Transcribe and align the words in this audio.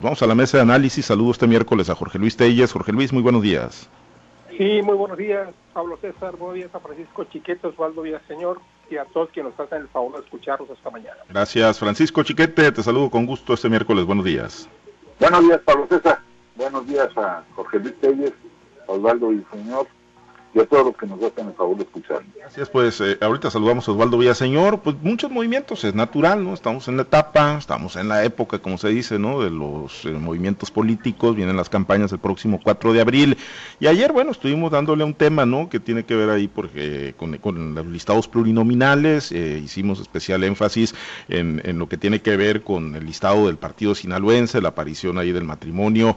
Vamos 0.00 0.22
a 0.22 0.28
la 0.28 0.36
mesa 0.36 0.58
de 0.58 0.62
análisis. 0.62 1.06
Saludo 1.06 1.32
este 1.32 1.48
miércoles 1.48 1.90
a 1.90 1.96
Jorge 1.96 2.20
Luis 2.20 2.36
Telles. 2.36 2.70
Jorge 2.70 2.92
Luis, 2.92 3.12
muy 3.12 3.20
buenos 3.20 3.42
días. 3.42 3.90
Sí, 4.56 4.80
muy 4.80 4.94
buenos 4.94 5.18
días, 5.18 5.48
Pablo 5.72 5.98
César. 6.00 6.36
Buenos 6.36 6.54
días 6.54 6.72
a 6.72 6.78
Francisco 6.78 7.24
Chiquete, 7.24 7.66
Osvaldo 7.66 8.02
Villaseñor 8.02 8.60
y 8.88 8.96
a 8.96 9.06
todos 9.06 9.28
quienes 9.30 9.58
nos 9.58 9.66
hacen 9.66 9.82
el 9.82 9.88
favor 9.88 10.12
de 10.12 10.20
escucharnos 10.20 10.70
esta 10.70 10.90
mañana. 10.90 11.16
Gracias, 11.28 11.80
Francisco 11.80 12.22
Chiquete. 12.22 12.70
Te 12.70 12.80
saludo 12.80 13.10
con 13.10 13.26
gusto 13.26 13.54
este 13.54 13.68
miércoles. 13.68 14.04
Buenos 14.04 14.24
días. 14.24 14.68
Buenos 15.18 15.42
días, 15.42 15.60
Pablo 15.64 15.88
César. 15.88 16.20
Buenos 16.54 16.86
días 16.86 17.08
a 17.16 17.42
Jorge 17.56 17.80
Luis 17.80 17.98
Telles, 18.00 18.32
Osvaldo 18.86 19.30
Villaseñor 19.30 19.88
y 20.54 20.60
a 20.60 20.66
todos 20.66 20.86
los 20.86 20.96
que 20.96 21.06
nos 21.06 21.22
hacen 21.22 21.48
el 21.48 21.54
favor 21.54 21.76
de 21.76 21.82
escuchar. 21.82 22.22
Gracias, 22.36 22.70
pues 22.70 23.00
eh, 23.00 23.18
ahorita 23.20 23.50
saludamos 23.50 23.86
a 23.86 23.92
Osvaldo 23.92 24.16
Villaseñor, 24.16 24.80
pues 24.80 24.96
muchos 25.02 25.30
movimientos, 25.30 25.84
es 25.84 25.94
natural, 25.94 26.42
¿no? 26.42 26.54
Estamos 26.54 26.88
en 26.88 26.96
la 26.96 27.02
etapa, 27.02 27.56
estamos 27.58 27.96
en 27.96 28.08
la 28.08 28.24
época, 28.24 28.58
como 28.58 28.78
se 28.78 28.88
dice, 28.88 29.18
¿no? 29.18 29.42
De 29.42 29.50
los 29.50 30.06
eh, 30.06 30.10
movimientos 30.10 30.70
políticos, 30.70 31.36
vienen 31.36 31.56
las 31.56 31.68
campañas 31.68 32.12
el 32.12 32.18
próximo 32.18 32.60
4 32.62 32.92
de 32.94 33.00
abril, 33.00 33.36
y 33.78 33.86
ayer, 33.86 34.12
bueno, 34.12 34.30
estuvimos 34.30 34.70
dándole 34.70 35.04
un 35.04 35.14
tema, 35.14 35.44
¿no? 35.44 35.68
Que 35.68 35.80
tiene 35.80 36.04
que 36.04 36.14
ver 36.14 36.30
ahí 36.30 36.48
porque 36.48 37.14
con, 37.18 37.36
con 37.38 37.74
los 37.74 37.86
listados 37.86 38.26
plurinominales, 38.28 39.30
eh, 39.32 39.60
hicimos 39.62 40.00
especial 40.00 40.44
énfasis 40.44 40.94
en, 41.28 41.60
en, 41.64 41.78
lo 41.78 41.88
que 41.88 41.98
tiene 41.98 42.22
que 42.22 42.36
ver 42.36 42.62
con 42.62 42.94
el 42.94 43.04
listado 43.04 43.46
del 43.46 43.58
partido 43.58 43.94
sinaloense, 43.94 44.62
la 44.62 44.70
aparición 44.70 45.18
ahí 45.18 45.32
del 45.32 45.44
matrimonio 45.44 46.16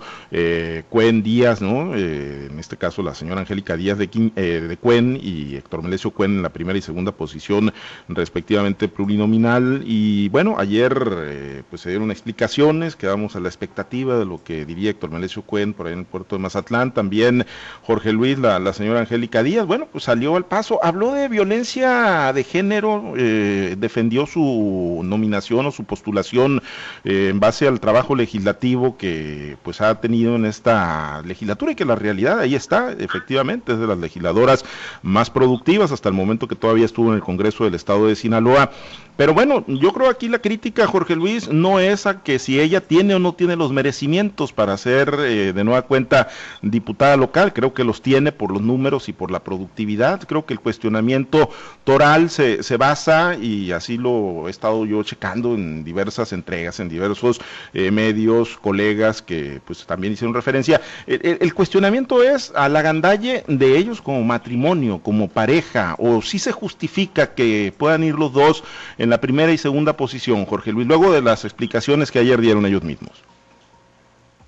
Cuen 0.89 1.23
Díaz, 1.23 1.61
¿no? 1.61 1.95
en 1.95 2.57
este 2.59 2.77
caso 2.77 3.01
la 3.03 3.13
señora 3.13 3.41
Angélica 3.41 3.75
Díaz 3.75 3.97
de 3.97 4.07
eh, 4.35 4.65
de 4.67 4.77
Cuen 4.77 5.19
y 5.21 5.55
Héctor 5.55 5.83
Melesio 5.83 6.11
Cuen 6.11 6.31
en 6.31 6.41
la 6.41 6.49
primera 6.49 6.77
y 6.77 6.81
segunda 6.81 7.11
posición 7.11 7.73
respectivamente 8.07 8.87
plurinominal. 8.87 9.83
Y 9.85 10.29
bueno, 10.29 10.55
ayer 10.57 10.93
eh, 11.23 11.63
pues 11.69 11.81
se 11.81 11.89
dieron 11.89 12.11
explicaciones, 12.11 12.95
quedamos 12.95 13.35
a 13.35 13.39
la 13.39 13.47
expectativa 13.47 14.17
de 14.17 14.25
lo 14.25 14.43
que 14.43 14.65
diría 14.65 14.91
Héctor 14.91 15.11
Melesio 15.11 15.41
Cuen 15.43 15.73
por 15.73 15.87
ahí 15.87 15.93
en 15.93 15.99
el 15.99 16.05
puerto 16.05 16.35
de 16.35 16.41
Mazatlán, 16.41 16.93
también 16.93 17.45
Jorge 17.83 18.11
Luis, 18.13 18.37
la, 18.37 18.73
señora 18.73 19.01
Angélica 19.01 19.43
Díaz, 19.43 19.65
bueno, 19.65 19.87
pues 19.91 20.03
salió 20.05 20.35
al 20.35 20.45
paso, 20.45 20.79
habló 20.83 21.13
de 21.13 21.27
violencia 21.27 22.31
de 22.33 22.43
género, 22.43 23.13
eh, 23.17 23.75
defendió 23.77 24.25
su 24.25 25.01
nominación 25.03 25.65
o 25.65 25.71
su 25.71 25.83
postulación 25.83 26.61
en 27.03 27.39
base 27.39 27.67
al 27.67 27.79
trabajo 27.79 28.15
legislativo 28.15 28.97
que 28.97 29.57
pues 29.63 29.81
ha 29.81 29.99
tenido 29.99 30.35
en 30.35 30.45
esta 30.45 31.21
legislatura 31.23 31.71
y 31.71 31.75
que 31.75 31.85
la 31.85 31.95
realidad 31.95 32.39
ahí 32.39 32.55
está, 32.55 32.91
efectivamente, 32.91 33.73
es 33.73 33.79
de 33.79 33.87
las 33.87 33.97
legisladoras 34.11 34.65
más 35.01 35.29
productivas 35.29 35.91
hasta 35.91 36.09
el 36.09 36.15
momento 36.15 36.47
que 36.47 36.55
todavía 36.55 36.85
estuvo 36.85 37.09
en 37.09 37.15
el 37.15 37.21
Congreso 37.21 37.63
del 37.63 37.75
Estado 37.75 38.07
de 38.07 38.15
Sinaloa. 38.15 38.71
Pero 39.17 39.33
bueno, 39.35 39.63
yo 39.67 39.93
creo 39.93 40.09
aquí 40.09 40.29
la 40.29 40.39
crítica, 40.39 40.87
Jorge 40.87 41.15
Luis, 41.15 41.47
no 41.47 41.79
es 41.79 42.07
a 42.07 42.23
que 42.23 42.39
si 42.39 42.59
ella 42.59 42.81
tiene 42.81 43.13
o 43.13 43.19
no 43.19 43.33
tiene 43.33 43.55
los 43.55 43.71
merecimientos 43.71 44.51
para 44.51 44.75
ser 44.77 45.15
eh, 45.19 45.53
de 45.53 45.63
nueva 45.63 45.83
cuenta 45.83 46.29
diputada 46.63 47.17
local, 47.17 47.53
creo 47.53 47.73
que 47.73 47.83
los 47.83 48.01
tiene 48.01 48.31
por 48.31 48.51
los 48.51 48.61
números 48.61 49.09
y 49.09 49.13
por 49.13 49.29
la 49.29 49.43
productividad. 49.43 50.21
Creo 50.23 50.45
que 50.45 50.53
el 50.53 50.59
cuestionamiento 50.59 51.51
toral 51.83 52.31
se, 52.31 52.63
se 52.63 52.77
basa, 52.77 53.35
y 53.35 53.71
así 53.73 53.97
lo 53.97 54.47
he 54.47 54.49
estado 54.49 54.85
yo 54.85 55.03
checando 55.03 55.53
en 55.53 55.83
diversas 55.83 56.33
entregas, 56.33 56.79
en 56.79 56.89
diversos 56.89 57.39
eh, 57.73 57.91
medios, 57.91 58.57
colegas 58.57 59.21
que 59.21 59.61
pues 59.65 59.85
también 59.85 60.13
hicieron 60.13 60.33
referencia. 60.33 60.81
El, 61.05 61.37
el, 61.39 61.53
cuestionamiento 61.53 62.23
es 62.23 62.51
a 62.55 62.69
la 62.69 62.81
gandalle 62.81 63.43
de 63.47 63.77
ellos 63.77 64.00
como 64.01 64.23
matrimonio, 64.23 64.99
como 64.99 65.27
pareja, 65.27 65.95
o 65.97 66.21
si 66.21 66.39
se 66.39 66.51
justifica 66.51 67.33
que 67.33 67.73
puedan 67.77 68.03
ir 68.03 68.15
los 68.15 68.33
dos 68.33 68.63
en 68.97 69.09
la 69.09 69.21
primera 69.21 69.51
y 69.51 69.57
segunda 69.57 69.97
posición, 69.97 70.45
Jorge 70.45 70.71
Luis, 70.71 70.87
luego 70.87 71.11
de 71.11 71.21
las 71.21 71.45
explicaciones 71.45 72.11
que 72.11 72.19
ayer 72.19 72.39
dieron 72.41 72.65
ellos 72.65 72.83
mismos. 72.83 73.23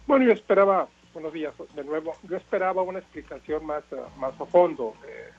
Bueno, 0.05 0.25
yo 0.25 0.33
esperaba, 0.33 0.87
buenos 1.13 1.33
días 1.33 1.53
de 1.75 1.83
nuevo, 1.83 2.13
yo 2.23 2.37
esperaba 2.37 2.81
una 2.81 2.99
explicación 2.99 3.65
más, 3.65 3.83
uh, 3.91 4.19
más 4.19 4.39
a 4.39 4.45
fondo. 4.45 4.93
Eh, 5.07 5.29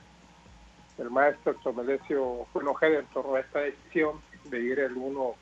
el 0.99 1.11
maestro 1.11 1.55
Tomelecio 1.63 2.47
enojado 2.55 2.99
en 2.99 3.07
torno 3.07 3.35
a 3.35 3.41
esta 3.41 3.61
decisión 3.61 4.21
de 4.45 4.61
ir 4.61 4.79
el 4.79 4.97
1 4.97 5.35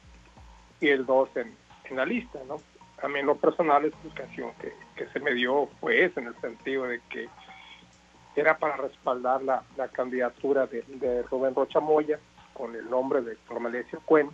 y 0.81 0.89
el 0.89 1.05
2 1.07 1.29
en, 1.37 1.55
en, 1.85 1.97
la 1.97 2.07
lista, 2.07 2.39
¿no? 2.49 2.57
A 3.03 3.09
mí 3.09 3.23
lo 3.23 3.37
personal 3.37 3.83
la 3.83 3.89
explicación 3.89 4.51
que, 4.61 4.73
que 4.97 5.07
se 5.13 5.21
me 5.21 5.35
dio 5.35 5.69
fue 5.81 6.05
esa, 6.05 6.21
en 6.21 6.29
el 6.29 6.41
sentido 6.41 6.85
de 6.85 7.01
que 7.11 7.29
era 8.35 8.57
para 8.57 8.77
respaldar 8.77 9.43
la, 9.43 9.63
la 9.77 9.89
candidatura 9.89 10.67
de, 10.67 11.23
Rubén 11.31 11.55
Rocha 11.55 11.81
Moya 11.81 12.19
con 12.55 12.75
el 12.75 12.89
nombre 12.89 13.21
de 13.23 13.33
Héctor 13.33 13.61
Melesio 13.61 14.01
Cuen 14.05 14.31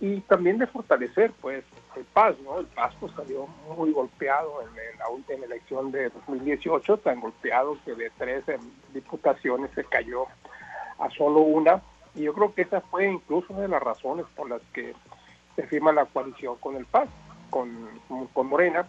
y 0.00 0.20
también 0.22 0.58
de 0.58 0.66
fortalecer 0.66 1.32
pues 1.40 1.64
el 1.96 2.04
PAS, 2.04 2.38
¿no? 2.40 2.58
El 2.58 2.66
PAS 2.66 2.94
pues 2.98 3.12
salió 3.14 3.46
muy 3.76 3.92
golpeado 3.92 4.62
en, 4.62 4.98
la 4.98 5.08
última 5.08 5.44
elección 5.44 5.90
de 5.92 6.08
2018, 6.10 6.98
tan 6.98 7.20
golpeado 7.20 7.76
que 7.84 7.94
de 7.94 8.10
13 8.10 8.58
diputaciones 8.94 9.70
se 9.74 9.84
cayó 9.84 10.26
a 10.98 11.10
solo 11.10 11.40
una 11.40 11.82
y 12.14 12.22
yo 12.22 12.34
creo 12.34 12.54
que 12.54 12.62
esa 12.62 12.80
fue 12.80 13.06
incluso 13.06 13.52
una 13.52 13.62
de 13.62 13.68
las 13.68 13.82
razones 13.82 14.26
por 14.34 14.48
las 14.48 14.62
que 14.72 14.94
se 15.56 15.66
firma 15.66 15.92
la 15.92 16.06
coalición 16.06 16.56
con 16.56 16.76
el 16.76 16.86
PAS, 16.86 17.08
con, 17.50 17.88
con 18.32 18.46
Morena, 18.46 18.86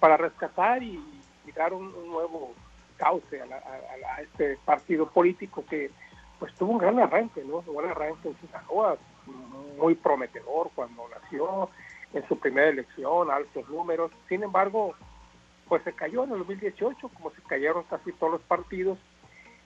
para 0.00 0.16
rescatar 0.16 0.82
y, 0.82 1.02
y 1.46 1.52
dar 1.52 1.72
un 1.72 1.92
nuevo 2.10 2.54
cauce 2.96 3.40
a, 3.40 3.46
la, 3.46 3.56
a, 3.56 4.16
a, 4.16 4.22
este 4.22 4.58
partido 4.64 5.08
político 5.08 5.64
que 5.68 5.90
pues 6.38 6.54
tuvo 6.54 6.72
un 6.72 6.78
gran 6.78 6.98
arranque, 6.98 7.42
¿no? 7.44 7.64
Un 7.66 7.76
gran 7.76 7.90
arranque 7.90 8.28
en 8.28 8.36
Sinaloa, 8.40 8.96
muy 9.78 9.94
prometedor 9.94 10.70
cuando 10.74 11.08
nació, 11.08 11.70
en 12.12 12.26
su 12.28 12.38
primera 12.38 12.68
elección, 12.68 13.30
altos 13.30 13.68
números. 13.68 14.10
Sin 14.28 14.42
embargo, 14.42 14.94
pues 15.68 15.82
se 15.82 15.92
cayó 15.92 16.24
en 16.24 16.32
el 16.32 16.38
2018, 16.38 17.08
como 17.08 17.30
se 17.30 17.42
cayeron 17.42 17.84
casi 17.84 18.12
todos 18.12 18.34
los 18.34 18.42
partidos, 18.42 18.98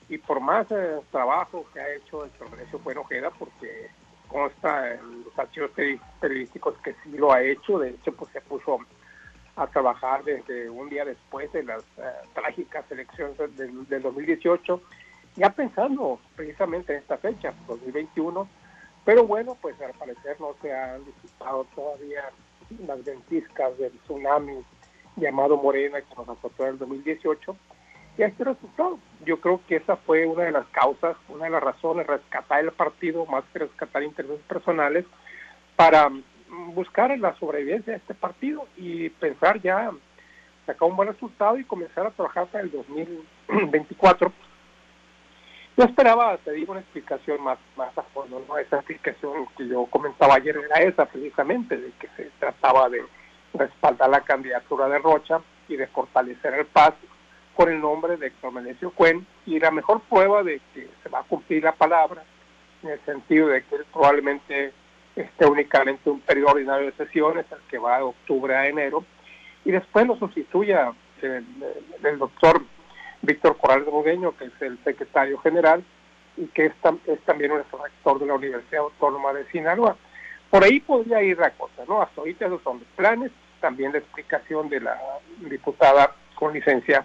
y 0.08 0.18
por 0.18 0.40
más 0.40 0.66
eh, 0.70 1.00
trabajo 1.10 1.66
que 1.72 1.80
ha 1.80 1.94
hecho 1.94 2.24
el 2.24 2.30
Congreso 2.32 2.78
Bueno 2.80 3.02
Ojeda, 3.02 3.30
porque 3.30 3.90
consta 4.28 4.94
en 4.94 5.24
los 5.24 5.38
archivos 5.38 5.70
periodísticos 6.20 6.76
que 6.78 6.94
sí 7.02 7.16
lo 7.16 7.32
ha 7.32 7.42
hecho, 7.42 7.78
de 7.78 7.90
hecho, 7.90 8.12
pues 8.12 8.30
se 8.32 8.40
puso 8.40 8.78
a 9.56 9.66
trabajar 9.66 10.24
desde 10.24 10.70
un 10.70 10.88
día 10.88 11.04
después 11.04 11.52
de 11.52 11.62
las 11.62 11.82
uh, 11.96 12.02
trágicas 12.34 12.84
elecciones 12.90 13.36
del, 13.56 13.86
del, 13.88 14.02
2018, 14.02 14.80
ya 15.36 15.50
pensando 15.50 16.18
precisamente 16.36 16.92
en 16.92 17.00
esta 17.00 17.18
fecha, 17.18 17.52
2021, 17.66 18.48
pero 19.04 19.26
bueno, 19.26 19.56
pues 19.60 19.80
al 19.80 19.92
parecer 19.92 20.40
no 20.40 20.54
se 20.62 20.72
han 20.74 21.04
disipado 21.04 21.64
todavía 21.74 22.30
las 22.86 23.04
ventiscas 23.04 23.76
del 23.78 23.92
tsunami 24.00 24.64
llamado 25.16 25.56
Morena 25.56 26.00
que 26.00 26.14
nos 26.16 26.28
azotó 26.28 26.64
en 26.64 26.70
el 26.70 26.78
2018, 26.78 27.56
y 28.18 28.22
este 28.22 28.44
resultado. 28.44 28.98
Yo 29.24 29.40
creo 29.40 29.60
que 29.66 29.76
esa 29.76 29.96
fue 29.96 30.26
una 30.26 30.44
de 30.44 30.52
las 30.52 30.66
causas, 30.68 31.16
una 31.28 31.44
de 31.44 31.50
las 31.50 31.62
razones, 31.62 32.06
rescatar 32.06 32.60
el 32.60 32.72
partido 32.72 33.24
más 33.26 33.44
que 33.52 33.60
rescatar 33.60 34.02
intereses 34.02 34.40
personales 34.46 35.04
para 35.76 36.10
buscar 36.74 37.16
la 37.18 37.34
sobrevivencia 37.36 37.92
de 37.92 37.98
este 37.98 38.14
partido 38.14 38.66
y 38.76 39.08
pensar 39.08 39.60
ya 39.60 39.90
sacar 40.66 40.88
un 40.88 40.96
buen 40.96 41.08
resultado 41.08 41.58
y 41.58 41.64
comenzar 41.64 42.06
a 42.06 42.10
trabajar 42.10 42.46
para 42.46 42.64
el 42.64 42.70
2024. 42.70 44.32
Yo 45.76 45.84
esperaba, 45.84 46.36
te 46.38 46.52
digo, 46.52 46.72
una 46.72 46.80
explicación 46.80 47.42
más, 47.42 47.58
más 47.76 47.96
a 47.96 48.02
fondo, 48.02 48.44
¿no? 48.46 48.58
Esa 48.58 48.76
explicación 48.76 49.46
que 49.56 49.66
yo 49.66 49.86
comentaba 49.86 50.34
ayer 50.34 50.56
era 50.58 50.82
esa 50.82 51.06
precisamente, 51.06 51.76
de 51.76 51.92
que 51.98 52.08
se 52.16 52.30
trataba 52.38 52.88
de 52.88 53.02
respaldar 53.54 54.10
la 54.10 54.20
candidatura 54.20 54.88
de 54.88 54.98
Rocha 54.98 55.40
y 55.68 55.76
de 55.76 55.86
fortalecer 55.86 56.54
el 56.54 56.66
PAS 56.66 56.94
con 57.54 57.70
el 57.70 57.80
nombre 57.80 58.16
de 58.16 58.28
Héctor 58.28 58.52
Menecio 58.52 58.90
Cuen 58.90 59.26
y 59.46 59.58
la 59.58 59.70
mejor 59.70 60.00
prueba 60.02 60.42
de 60.42 60.60
que 60.74 60.88
se 61.02 61.08
va 61.08 61.20
a 61.20 61.24
cumplir 61.24 61.64
la 61.64 61.72
palabra 61.72 62.22
en 62.82 62.90
el 62.90 63.00
sentido 63.04 63.48
de 63.48 63.62
que 63.64 63.76
él 63.76 63.84
probablemente 63.92 64.72
esté 65.22 65.46
únicamente 65.46 66.10
un 66.10 66.20
periodo 66.20 66.52
ordinario 66.52 66.86
de 66.86 66.92
sesiones, 66.92 67.46
el 67.50 67.58
que 67.68 67.78
va 67.78 67.98
de 67.98 68.04
octubre 68.04 68.54
a 68.54 68.68
enero, 68.68 69.04
y 69.64 69.70
después 69.70 70.06
lo 70.06 70.16
sustituya 70.16 70.92
el, 71.22 72.18
doctor 72.18 72.62
Víctor 73.22 73.56
Corrales 73.58 73.86
Bogueño, 73.86 74.36
que 74.36 74.46
es 74.46 74.62
el 74.62 74.78
secretario 74.84 75.38
general 75.38 75.84
y 76.36 76.46
que 76.46 76.66
es 76.66 76.74
también 77.26 77.52
un 77.52 77.58
rector 77.58 78.18
de 78.18 78.26
la 78.26 78.34
Universidad 78.34 78.82
Autónoma 78.82 79.32
de 79.32 79.44
Sinaloa. 79.50 79.96
Por 80.48 80.64
ahí 80.64 80.80
podría 80.80 81.22
ir 81.22 81.38
la 81.38 81.50
cosa, 81.50 81.84
¿no? 81.86 82.00
Hasta 82.00 82.20
ahorita 82.20 82.46
esos 82.46 82.62
son 82.62 82.78
los 82.78 82.88
planes, 82.96 83.30
también 83.60 83.92
la 83.92 83.98
explicación 83.98 84.68
de 84.68 84.80
la 84.80 84.98
diputada 85.38 86.14
con 86.34 86.54
licencia, 86.54 87.04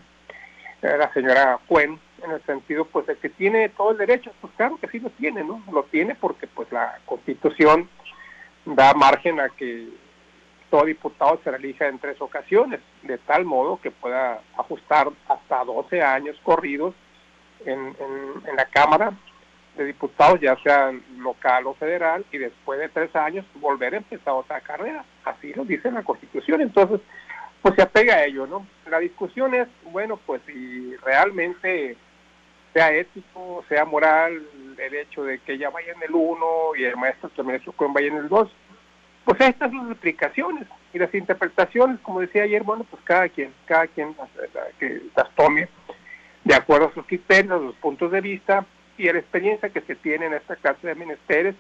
eh, 0.81 0.95
la 0.97 1.12
señora 1.13 1.59
Cuen, 1.67 2.00
en 2.23 2.31
el 2.31 2.41
sentido 2.45 2.85
pues 2.85 3.06
de 3.07 3.17
que 3.17 3.29
tiene 3.29 3.69
todo 3.69 3.91
el 3.91 3.97
derecho, 3.97 4.31
pues 4.41 4.53
claro 4.56 4.77
que 4.77 4.88
sí 4.88 5.00
lo 5.00 5.09
tiene, 5.12 5.44
¿no? 5.44 5.62
Lo 5.71 5.83
tiene 5.83 6.15
porque 6.15 6.47
pues 6.47 6.71
la 6.71 7.00
constitución 7.06 7.89
da 8.65 8.94
margen 8.94 9.39
a 9.39 9.50
que 9.50 9.88
todo 10.69 10.85
diputado 10.85 11.39
se 11.44 11.50
elija 11.51 11.88
en 11.88 12.00
tres 12.00 12.19
ocasiones, 12.19 12.81
de 13.03 13.17
tal 13.19 13.45
modo 13.45 13.79
que 13.79 13.91
pueda 13.91 14.41
ajustar 14.57 15.09
hasta 15.27 15.63
12 15.63 16.01
años 16.01 16.38
corridos 16.44 16.94
en, 17.65 17.79
en, 17.79 18.47
en 18.50 18.56
la 18.56 18.65
Cámara 18.65 19.13
de 19.77 19.85
diputados, 19.85 20.39
ya 20.39 20.56
sea 20.63 20.91
local 21.17 21.67
o 21.67 21.73
federal, 21.75 22.25
y 22.31 22.38
después 22.38 22.79
de 22.79 22.89
tres 22.89 23.15
años 23.15 23.45
volver 23.56 23.94
a 23.94 23.97
empezar 23.97 24.33
otra 24.33 24.62
carrera. 24.62 25.03
Así 25.23 25.53
lo 25.53 25.65
dice 25.65 25.91
la 25.91 26.03
Constitución. 26.03 26.62
Entonces, 26.62 27.01
pues 27.62 27.75
se 27.75 27.81
apega 27.81 28.15
a 28.15 28.25
ello, 28.25 28.47
¿no? 28.47 28.65
La 28.89 29.00
discusión 29.00 29.53
es, 29.53 29.67
bueno, 29.91 30.17
pues 30.25 30.41
si 30.45 30.95
realmente 30.97 31.97
sea 32.75 32.92
ético, 32.92 33.63
sea 33.69 33.86
moral, 33.86 34.45
el 34.77 34.95
hecho 34.95 35.24
de 35.24 35.39
que 35.39 35.54
ella 35.54 35.69
vaya 35.69 35.94
en 35.94 36.04
el 36.04 36.13
1 36.13 36.75
y 36.77 36.83
el 36.83 36.98
maestro 36.98 37.30
también 37.30 37.62
vaya 37.94 38.07
en 38.07 38.18
el 38.18 38.27
2. 38.27 38.51
Pues 39.24 39.39
estas 39.39 39.72
son 39.72 39.83
las 39.83 39.92
explicaciones 39.92 40.68
y 40.94 41.00
las 41.00 41.16
interpretaciones, 41.16 42.01
como 42.01 42.19
decía 42.19 42.44
ayer, 42.44 42.63
bueno, 42.63 42.83
pues 42.83 43.01
cada 43.06 43.30
quien, 43.30 43.54
cada 43.66 43.88
quien 43.88 44.13
que 44.77 45.04
las 45.16 45.33
tome 45.36 45.69
de 46.44 46.54
acuerdo 46.54 46.88
a 46.88 46.94
sus 46.94 47.06
criterios, 47.06 47.62
sus 47.62 47.75
puntos 47.75 48.12
de 48.12 48.19
vista 48.19 48.66
y 48.98 49.06
la 49.06 49.19
experiencia 49.19 49.69
que 49.69 49.80
se 49.80 49.95
tiene 49.95 50.25
en 50.25 50.33
esta 50.33 50.57
clase 50.57 50.86
de 50.86 50.95
menesteres, 50.95 51.56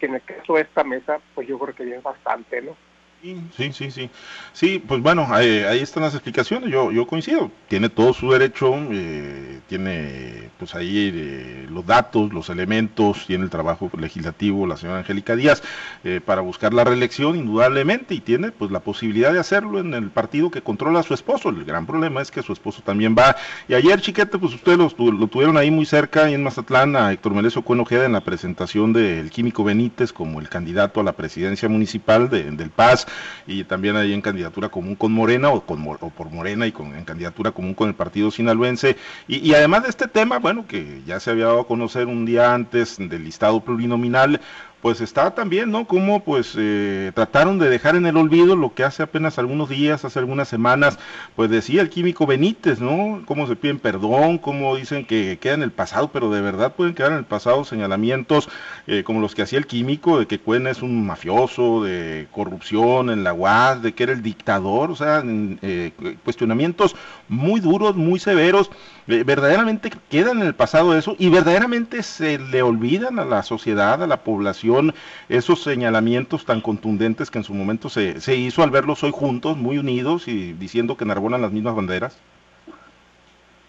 que 0.00 0.06
en 0.06 0.16
el 0.16 0.22
caso 0.22 0.54
de 0.54 0.62
esta 0.62 0.82
mesa, 0.82 1.20
pues 1.36 1.46
yo 1.46 1.56
creo 1.56 1.74
que 1.76 1.88
es 1.88 2.02
bastante, 2.02 2.62
¿no? 2.62 2.76
Sí, 3.20 3.72
sí, 3.72 3.90
sí. 3.90 4.10
Sí, 4.52 4.78
pues 4.86 5.02
bueno, 5.02 5.26
ahí, 5.28 5.80
están 5.80 6.04
las 6.04 6.14
explicaciones, 6.14 6.70
yo, 6.70 6.92
yo 6.92 7.04
coincido. 7.06 7.50
Tiene 7.66 7.88
todo 7.88 8.12
su 8.12 8.30
derecho, 8.30 8.72
eh, 8.92 9.58
tiene 9.68 10.50
pues 10.56 10.74
ahí 10.76 11.10
eh, 11.12 11.66
los 11.68 11.84
datos, 11.84 12.32
los 12.32 12.48
elementos, 12.48 13.24
tiene 13.26 13.44
el 13.44 13.50
trabajo 13.50 13.90
legislativo 13.96 14.66
la 14.66 14.76
señora 14.76 14.98
Angélica 14.98 15.36
Díaz 15.36 15.62
eh, 16.04 16.20
para 16.24 16.42
buscar 16.42 16.72
la 16.74 16.84
reelección, 16.84 17.36
indudablemente, 17.36 18.14
y 18.14 18.20
tiene 18.20 18.52
pues 18.52 18.70
la 18.70 18.80
posibilidad 18.80 19.32
de 19.32 19.40
hacerlo 19.40 19.80
en 19.80 19.94
el 19.94 20.10
partido 20.10 20.50
que 20.50 20.62
controla 20.62 21.00
a 21.00 21.02
su 21.02 21.14
esposo. 21.14 21.48
El 21.48 21.64
gran 21.64 21.86
problema 21.86 22.22
es 22.22 22.30
que 22.30 22.42
su 22.42 22.52
esposo 22.52 22.82
también 22.84 23.16
va. 23.18 23.36
Y 23.68 23.74
ayer, 23.74 24.00
chiquete, 24.00 24.38
pues 24.38 24.54
ustedes 24.54 24.78
lo, 24.78 24.88
lo 25.12 25.26
tuvieron 25.26 25.56
ahí 25.56 25.72
muy 25.72 25.86
cerca, 25.86 26.26
ahí 26.26 26.34
en 26.34 26.44
Mazatlán, 26.44 26.94
a 26.94 27.12
Héctor 27.12 27.34
Melesio 27.34 27.62
Cuenojeda 27.62 28.06
en 28.06 28.12
la 28.12 28.20
presentación 28.20 28.92
del 28.92 29.30
Químico 29.30 29.64
Benítez 29.64 30.12
como 30.12 30.40
el 30.40 30.48
candidato 30.48 31.00
a 31.00 31.04
la 31.04 31.12
presidencia 31.12 31.68
municipal 31.68 32.30
de, 32.30 32.44
del 32.52 32.70
Paz 32.70 33.07
y 33.46 33.64
también 33.64 33.96
ahí 33.96 34.12
en 34.12 34.20
candidatura 34.20 34.68
común 34.68 34.94
con 34.94 35.12
Morena 35.12 35.50
o, 35.50 35.60
con, 35.60 35.84
o 35.86 36.10
por 36.10 36.30
Morena 36.30 36.66
y 36.66 36.72
con, 36.72 36.94
en 36.94 37.04
candidatura 37.04 37.52
común 37.52 37.74
con 37.74 37.88
el 37.88 37.94
partido 37.94 38.30
sinaloense. 38.30 38.96
Y, 39.26 39.38
y 39.38 39.54
además 39.54 39.84
de 39.84 39.90
este 39.90 40.08
tema, 40.08 40.38
bueno, 40.38 40.66
que 40.66 41.02
ya 41.06 41.20
se 41.20 41.30
había 41.30 41.46
dado 41.46 41.60
a 41.60 41.66
conocer 41.66 42.06
un 42.06 42.24
día 42.24 42.54
antes 42.54 42.96
del 42.98 43.24
listado 43.24 43.60
plurinominal, 43.60 44.40
pues 44.80 45.00
está 45.00 45.34
también, 45.34 45.70
¿no? 45.70 45.86
Como 45.86 46.22
pues 46.22 46.54
eh, 46.56 47.10
trataron 47.14 47.58
de 47.58 47.68
dejar 47.68 47.96
en 47.96 48.06
el 48.06 48.16
olvido 48.16 48.54
lo 48.54 48.74
que 48.74 48.84
hace 48.84 49.02
apenas 49.02 49.38
algunos 49.38 49.68
días, 49.68 50.04
hace 50.04 50.18
algunas 50.18 50.48
semanas, 50.48 50.98
pues 51.34 51.50
decía 51.50 51.82
el 51.82 51.90
químico 51.90 52.26
Benítez, 52.26 52.80
¿no? 52.80 53.22
Cómo 53.26 53.46
se 53.46 53.56
piden 53.56 53.80
perdón, 53.80 54.38
cómo 54.38 54.76
dicen 54.76 55.04
que 55.04 55.38
queda 55.40 55.54
en 55.54 55.62
el 55.62 55.72
pasado, 55.72 56.10
pero 56.12 56.30
de 56.30 56.40
verdad 56.40 56.74
pueden 56.74 56.94
quedar 56.94 57.12
en 57.12 57.18
el 57.18 57.24
pasado 57.24 57.64
señalamientos 57.64 58.48
eh, 58.86 59.02
como 59.02 59.20
los 59.20 59.34
que 59.34 59.42
hacía 59.42 59.58
el 59.58 59.66
químico, 59.66 60.18
de 60.18 60.26
que 60.26 60.38
Cuen 60.38 60.66
es 60.66 60.82
un 60.82 61.04
mafioso, 61.04 61.82
de 61.82 62.28
corrupción 62.30 63.10
en 63.10 63.24
la 63.24 63.32
UAS, 63.32 63.82
de 63.82 63.92
que 63.94 64.04
era 64.04 64.12
el 64.12 64.22
dictador, 64.22 64.90
o 64.90 64.96
sea, 64.96 65.22
eh, 65.24 65.92
cuestionamientos 66.24 66.94
muy 67.28 67.60
duros, 67.60 67.96
muy 67.96 68.20
severos, 68.20 68.70
verdaderamente 69.08 69.90
quedan 70.10 70.42
en 70.42 70.46
el 70.46 70.54
pasado 70.54 70.96
eso 70.96 71.16
y 71.18 71.30
verdaderamente 71.30 72.02
se 72.02 72.38
le 72.38 72.60
olvidan 72.60 73.18
a 73.18 73.24
la 73.24 73.42
sociedad, 73.42 74.02
a 74.02 74.06
la 74.06 74.18
población, 74.18 74.94
esos 75.30 75.62
señalamientos 75.62 76.44
tan 76.44 76.60
contundentes 76.60 77.30
que 77.30 77.38
en 77.38 77.44
su 77.44 77.54
momento 77.54 77.88
se, 77.88 78.20
se 78.20 78.36
hizo 78.36 78.62
al 78.62 78.70
verlos 78.70 79.02
hoy 79.02 79.10
juntos, 79.10 79.56
muy 79.56 79.78
unidos 79.78 80.28
y 80.28 80.52
diciendo 80.52 80.96
que 80.96 81.04
enarbolan 81.04 81.40
las 81.40 81.52
mismas 81.52 81.74
banderas? 81.74 82.18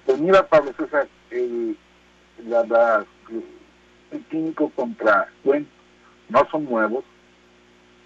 Pues 0.05 0.19
mira, 0.19 0.45
Pablo 0.45 0.73
César, 0.77 1.07
el, 1.31 1.77
la, 2.45 3.05
químico 4.29 4.69
contra 4.75 5.29
Cuen 5.43 5.67
no 6.27 6.45
son 6.51 6.65
nuevos. 6.65 7.05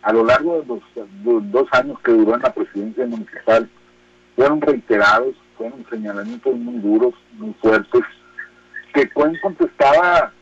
A 0.03 0.11
lo 0.11 0.23
largo 0.23 0.61
de 0.61 0.67
los 0.67 1.51
dos 1.51 1.67
años 1.71 1.97
que 2.01 2.11
duró 2.11 2.35
en 2.35 2.41
la 2.41 2.53
presidencia 2.53 3.07
municipal, 3.07 3.69
fueron 4.35 4.61
reiterados, 4.61 5.33
fueron 5.63 5.85
señalamientos 5.89 6.55
muy 6.55 6.75
duros, 6.79 7.13
muy 7.37 7.53
fuertes, 7.61 8.01
que 8.93 9.09
Cuen 9.11 9.37
contestaba 9.41 10.33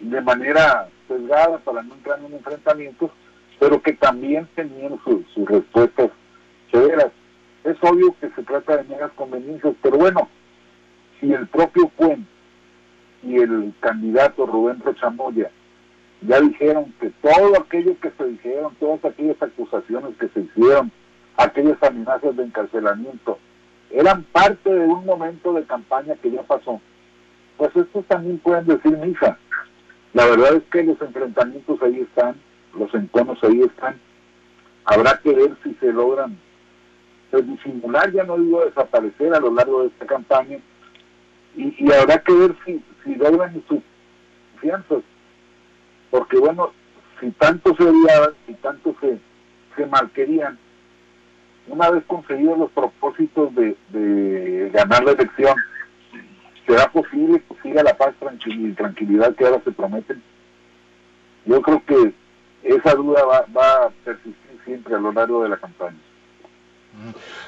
de 0.00 0.20
manera 0.22 0.88
sesgada 1.06 1.58
para 1.58 1.82
no 1.82 1.94
entrar 1.94 2.18
en 2.18 2.26
un 2.26 2.32
enfrentamiento, 2.34 3.10
pero 3.58 3.82
que 3.82 3.92
también 3.92 4.48
tenían 4.54 4.98
sus 5.04 5.24
respuestas 5.46 6.10
severas. 6.70 7.10
Es 7.64 7.76
obvio 7.82 8.14
que 8.20 8.30
se 8.30 8.42
trata 8.44 8.78
de 8.78 8.84
meras 8.84 9.12
conveniencias, 9.14 9.74
pero 9.82 9.98
bueno, 9.98 10.28
si 11.20 11.32
el 11.32 11.46
propio 11.48 11.88
Cuen 11.96 12.26
y 13.22 13.36
el 13.36 13.74
candidato 13.80 14.46
Rubén 14.46 14.80
Rochamoya 14.80 15.50
ya 16.22 16.40
dijeron 16.40 16.94
que 16.98 17.10
todo 17.20 17.60
aquello 17.60 17.94
que 18.00 18.10
se 18.16 18.24
dijeron, 18.24 18.74
todas 18.80 19.04
aquellas 19.04 19.40
acusaciones 19.42 20.16
que 20.18 20.28
se 20.28 20.40
hicieron, 20.40 20.90
aquellas 21.36 21.80
amenazas 21.82 22.36
de 22.36 22.44
encarcelamiento, 22.44 23.38
eran 23.90 24.22
parte 24.24 24.72
de 24.72 24.86
un 24.86 25.04
momento 25.04 25.52
de 25.52 25.64
campaña 25.64 26.14
que 26.16 26.30
ya 26.30 26.42
pasó, 26.42 26.80
pues 27.56 27.74
estos 27.74 28.04
también 28.06 28.38
pueden 28.38 28.66
decir 28.66 28.96
misa. 28.98 29.38
La 30.14 30.26
verdad 30.26 30.54
es 30.54 30.62
que 30.70 30.82
los 30.84 31.00
enfrentamientos 31.00 31.82
ahí 31.82 32.00
están, 32.00 32.36
los 32.78 32.92
enconos 32.94 33.42
ahí 33.42 33.62
están. 33.62 33.98
Habrá 34.84 35.18
que 35.22 35.32
ver 35.32 35.56
si 35.62 35.74
se 35.74 35.92
logran 35.92 36.38
pues, 37.30 37.46
disimular, 37.46 38.10
ya 38.12 38.24
no 38.24 38.38
digo 38.38 38.64
desaparecer 38.64 39.34
a 39.34 39.40
lo 39.40 39.52
largo 39.52 39.82
de 39.82 39.88
esta 39.88 40.06
campaña, 40.06 40.58
y, 41.56 41.92
habrá 41.92 42.18
que 42.22 42.32
ver 42.32 42.54
si, 42.64 42.82
si 43.04 43.14
logran 43.16 43.52
sus 43.68 43.80
confianzas. 44.52 45.02
Porque 46.10 46.38
bueno, 46.38 46.72
si 47.20 47.30
tanto 47.32 47.74
se 47.74 47.84
odiaban, 47.84 48.30
si 48.46 48.54
tanto 48.54 48.94
se, 49.00 49.18
se 49.76 49.86
marquerían, 49.86 50.58
una 51.68 51.90
vez 51.90 52.04
conseguidos 52.06 52.58
los 52.58 52.70
propósitos 52.72 53.54
de, 53.54 54.70
ganar 54.72 55.04
la 55.04 55.12
elección, 55.12 55.54
¿Será 56.66 56.86
posible 56.92 57.42
que 57.48 57.62
siga 57.62 57.82
la 57.82 57.96
paz 57.96 58.14
y 58.44 58.72
tranquilidad 58.72 59.34
que 59.34 59.46
ahora 59.46 59.62
se 59.64 59.72
prometen? 59.72 60.22
Yo 61.46 61.62
creo 61.62 61.82
que 61.86 62.12
esa 62.62 62.94
duda 62.94 63.24
va 63.24 63.86
a 63.86 63.90
persistir 64.04 64.60
siempre 64.66 64.94
a 64.94 64.98
lo 64.98 65.10
largo 65.10 65.42
de 65.42 65.48
la 65.48 65.56
campaña. 65.56 65.96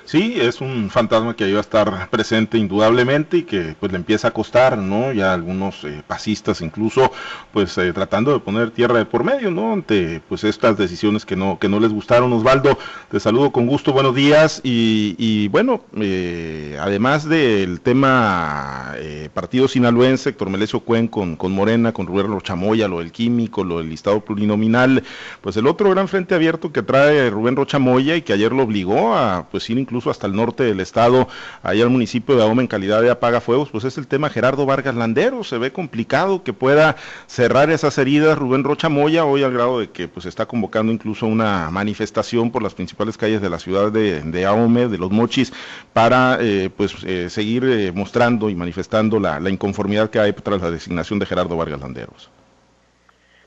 Sí, 0.05 0.41
es 0.41 0.61
un 0.61 0.91
fantasma 0.91 1.37
que 1.37 1.49
iba 1.49 1.59
a 1.59 1.61
estar 1.61 2.09
presente 2.11 2.59
indudablemente 2.59 3.39
y 3.39 3.43
que 3.45 3.77
pues 3.79 3.93
le 3.93 3.99
empieza 3.99 4.29
a 4.29 4.31
costar, 4.33 4.77
¿no? 4.79 5.13
Ya 5.13 5.33
algunos 5.33 5.85
eh, 5.85 6.03
pasistas 6.07 6.61
incluso 6.63 7.13
pues 7.53 7.77
eh, 7.79 7.93
tratando 7.93 8.33
de 8.33 8.41
poner 8.41 8.71
tierra 8.71 8.99
de 8.99 9.07
por 9.07 9.23
medio, 9.23 9.51
¿no? 9.51 9.73
Ante 9.73 10.21
pues 10.29 10.43
estas 10.45 10.77
decisiones 10.77 11.25
que 11.25 11.37
no 11.37 11.59
que 11.59 11.69
no 11.69 11.79
les 11.79 11.93
gustaron. 11.93 12.33
Osvaldo, 12.33 12.79
te 13.11 13.21
saludo 13.21 13.53
con 13.53 13.67
gusto, 13.67 13.93
buenos 13.93 14.15
días 14.15 14.61
y, 14.65 15.15
y 15.19 15.49
bueno, 15.49 15.83
eh, 15.97 16.77
además 16.81 17.29
del 17.29 17.81
tema 17.81 18.95
partido 19.33 19.69
sinaloense, 19.69 20.31
Héctor 20.31 20.51
Melesio 20.51 20.81
Cuen 20.81 21.09
con, 21.09 21.37
con 21.37 21.53
Morena, 21.53 21.93
con 21.93 22.07
Rubén 22.07 22.27
Rochamoya, 22.29 22.89
lo 22.89 22.99
del 22.99 23.13
químico, 23.13 23.65
lo 23.65 23.79
del 23.79 23.91
listado 23.91 24.21
plurinominal, 24.21 25.05
pues 25.41 25.57
el 25.57 25.67
otro 25.67 25.91
gran 25.91 26.09
frente 26.09 26.35
abierto 26.35 26.73
que 26.73 26.83
trae 26.83 27.31
Rubén 27.31 27.57
Rochamoya 27.57 28.17
y 28.17 28.23
que 28.23 28.33
ayer 28.33 28.53
lo 28.53 28.65
obligó 28.65 29.15
a 29.15 29.30
pues 29.51 29.69
ir 29.71 29.79
incluso 29.79 30.11
hasta 30.11 30.27
el 30.27 30.35
norte 30.35 30.65
del 30.65 30.81
estado, 30.81 31.29
allá 31.63 31.85
al 31.85 31.91
municipio 31.91 32.37
de 32.37 32.43
Ahoma 32.43 32.63
en 32.63 32.69
calidad 32.69 33.03
de 33.03 33.11
apagafuegos, 33.11 33.71
pues 33.71 33.85
es 33.85 33.99
el 33.99 34.07
tema 34.07 34.31
Gerardo 34.31 34.67
Vargas 34.67 34.95
Landero, 34.95 35.45
se 35.45 35.59
ve 35.59 35.73
complicado 35.73 36.43
que 36.43 36.53
pueda 36.53 36.97
cerrar 37.27 37.71
esas 37.71 37.97
heridas 37.99 38.39
Rubén 38.39 38.65
Rocha 38.65 38.89
Moya, 38.89 39.25
hoy 39.25 39.43
al 39.43 39.53
grado 39.53 39.81
de 39.81 39.91
que 39.91 40.09
pues 40.09 40.27
está 40.27 40.47
convocando 40.47 40.93
incluso 40.93 41.27
una 41.27 41.71
manifestación 41.71 42.51
por 42.51 42.63
las 42.63 42.75
principales 42.75 43.17
calles 43.17 43.41
de 43.41 43.51
la 43.51 43.59
ciudad 43.59 43.93
de, 43.93 44.21
de 44.21 44.47
Ahome, 44.47 44.89
de 44.89 44.99
los 44.99 45.11
Mochis, 45.11 45.53
para 45.93 46.39
eh, 46.41 46.71
pues 46.75 46.95
eh, 47.05 47.29
seguir 47.29 47.65
eh, 47.65 47.93
mostrando 47.93 48.51
y 48.51 48.55
manifestando 48.55 49.19
la, 49.19 49.41
inconformidad 49.51 50.11
que 50.11 50.19
hay 50.19 50.33
tras 50.33 50.63
la 50.63 50.71
designación 50.71 51.19
de 51.19 51.27
Gerardo 51.27 51.57
Vargas 51.57 51.81
Landeros. 51.81 52.31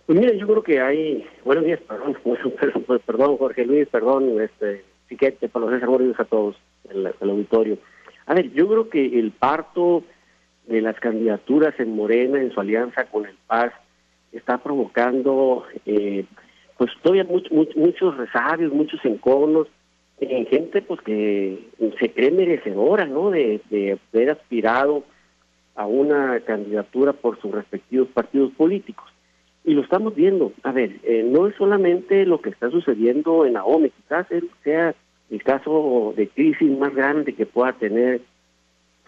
Pues 0.05 0.19
mire, 0.19 0.37
yo 0.37 0.45
creo 0.47 0.63
que 0.63 0.81
hay, 0.81 1.25
buenos 1.45 1.63
días, 1.63 1.79
perdón, 1.87 2.17
perdón 3.05 3.37
Jorge 3.37 3.65
Luis, 3.65 3.87
perdón, 3.87 4.41
este, 4.41 4.83
Para 5.51 5.65
los 5.65 5.73
César, 5.73 6.15
a 6.17 6.25
todos, 6.25 6.55
el, 6.89 7.13
auditorio. 7.21 7.77
A 8.25 8.33
ver, 8.33 8.51
yo 8.53 8.67
creo 8.67 8.89
que 8.89 9.19
el 9.19 9.31
parto 9.31 10.03
de 10.67 10.81
las 10.81 10.99
candidaturas 10.99 11.77
en 11.79 11.95
Morena, 11.95 12.39
en 12.39 12.51
su 12.51 12.59
alianza 12.59 13.05
con 13.05 13.25
el 13.25 13.35
PAS, 13.47 13.73
está 14.31 14.57
provocando 14.57 15.65
eh, 15.85 16.25
pues 16.77 16.91
todavía 17.01 17.25
muchos 17.25 18.17
resabios, 18.17 18.73
muchos 18.73 19.03
enconos, 19.05 19.67
en 20.19 20.45
gente 20.47 20.81
pues 20.81 21.01
que 21.01 21.67
se 21.99 22.11
cree 22.11 22.31
merecedora, 22.31 23.05
¿no? 23.05 23.29
De, 23.29 23.61
de 23.69 23.99
haber 24.13 24.31
aspirado 24.31 25.03
a 25.75 25.85
una 25.85 26.39
candidatura 26.41 27.13
por 27.13 27.39
sus 27.41 27.51
respectivos 27.51 28.07
partidos 28.09 28.51
políticos. 28.53 29.05
Y 29.65 29.73
lo 29.73 29.81
estamos 29.81 30.13
viendo. 30.15 30.51
A 30.63 30.71
ver, 30.71 30.99
eh, 31.03 31.23
no 31.25 31.47
es 31.47 31.55
solamente 31.55 32.25
lo 32.25 32.41
que 32.41 32.49
está 32.49 32.69
sucediendo 32.69 33.45
en 33.45 33.57
AOME, 33.57 33.89
quizás 33.91 34.27
sea 34.63 34.93
el 35.33 35.43
caso 35.43 36.13
de 36.15 36.27
crisis 36.27 36.69
más 36.77 36.93
grande 36.93 37.33
que 37.33 37.47
pueda 37.47 37.73
tener 37.73 38.21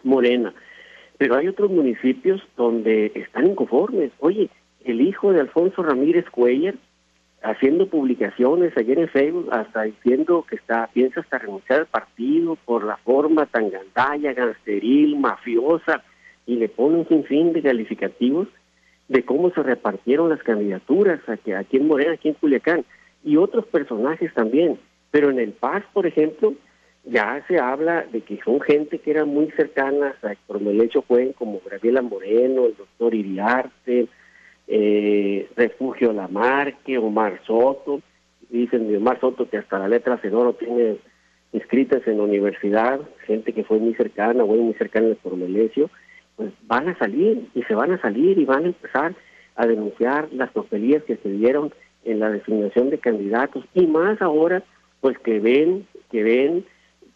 Morena. 0.03 0.53
pero 1.17 1.35
hay 1.35 1.47
otros 1.47 1.71
municipios 1.71 2.41
donde 2.57 3.11
están 3.15 3.47
inconformes. 3.47 4.11
Oye, 4.19 4.49
el 4.83 5.01
hijo 5.01 5.31
de 5.31 5.39
Alfonso 5.39 5.81
Ramírez 5.81 6.25
Cuellar 6.29 6.75
haciendo 7.41 7.87
publicaciones 7.87 8.75
ayer 8.75 8.97
en 8.97 9.07
Facebook, 9.07 9.49
hasta 9.51 9.83
diciendo 9.83 10.45
que 10.49 10.55
está 10.55 10.89
piensa 10.93 11.21
hasta 11.21 11.37
renunciar 11.37 11.81
al 11.81 11.85
partido 11.85 12.57
por 12.65 12.83
la 12.83 12.97
forma 12.97 13.45
tan 13.45 13.69
gandalla, 13.69 14.33
gansteril, 14.33 15.17
mafiosa, 15.17 16.03
y 16.47 16.55
le 16.55 16.69
pone 16.69 16.97
un 16.97 17.07
sinfín 17.07 17.53
de 17.53 17.61
calificativos 17.61 18.47
de 19.07 19.23
cómo 19.23 19.51
se 19.51 19.61
repartieron 19.61 20.29
las 20.29 20.41
candidaturas 20.41 21.19
aquí 21.29 21.77
en 21.77 21.87
Morena, 21.87 22.13
aquí 22.13 22.29
en 22.29 22.33
Culiacán, 22.33 22.83
y 23.23 23.37
otros 23.37 23.65
personajes 23.67 24.33
también. 24.33 24.79
Pero 25.15 25.29
en 25.29 25.39
el 25.39 25.53
Paz, 25.53 25.81
por 25.93 26.05
ejemplo, 26.05 26.55
ya 27.05 27.41
se 27.47 27.57
habla 27.57 28.05
de 28.11 28.19
que 28.19 28.37
son 28.43 28.59
gente 28.59 28.99
que 28.99 29.11
era 29.11 29.23
muy 29.23 29.49
cercana 29.51 30.13
a 30.21 30.33
Héctor 30.33 30.59
Melecho 30.59 31.03
Cuen, 31.03 31.31
como 31.31 31.61
Gabriela 31.71 32.01
Moreno, 32.01 32.65
el 32.65 32.75
doctor 32.75 33.15
Iriarte, 33.15 34.09
eh, 34.67 35.47
Refugio 35.55 36.11
Lamarque, 36.11 36.97
Omar 36.97 37.39
Soto. 37.47 38.01
Dicen 38.49 38.89
de 38.89 38.97
Omar 38.97 39.21
Soto 39.21 39.49
que 39.49 39.57
hasta 39.57 39.79
la 39.79 39.87
letra 39.87 40.17
C 40.17 40.29
lo 40.29 40.51
tiene 40.51 40.97
inscritas 41.53 42.05
en 42.07 42.17
la 42.17 42.23
universidad, 42.23 42.99
gente 43.25 43.53
que 43.53 43.63
fue 43.63 43.79
muy 43.79 43.93
cercana, 43.93 44.43
o 44.43 44.47
muy 44.47 44.73
cercana 44.73 45.07
al 45.07 45.37
Melecio, 45.37 45.89
pues 46.35 46.51
van 46.63 46.89
a 46.89 46.97
salir 46.97 47.47
y 47.55 47.63
se 47.63 47.73
van 47.73 47.93
a 47.93 48.01
salir 48.01 48.37
y 48.37 48.43
van 48.43 48.65
a 48.65 48.67
empezar 48.67 49.15
a 49.55 49.65
denunciar 49.65 50.27
las 50.33 50.51
tropelías 50.51 51.03
que 51.03 51.15
se 51.15 51.29
dieron 51.29 51.73
en 52.03 52.19
la 52.19 52.31
designación 52.31 52.89
de 52.89 52.97
candidatos 52.97 53.63
y 53.73 53.87
más 53.87 54.21
ahora 54.21 54.61
pues 55.01 55.17
que 55.19 55.39
ven 55.39 55.87
que 56.11 56.23
ven 56.23 56.65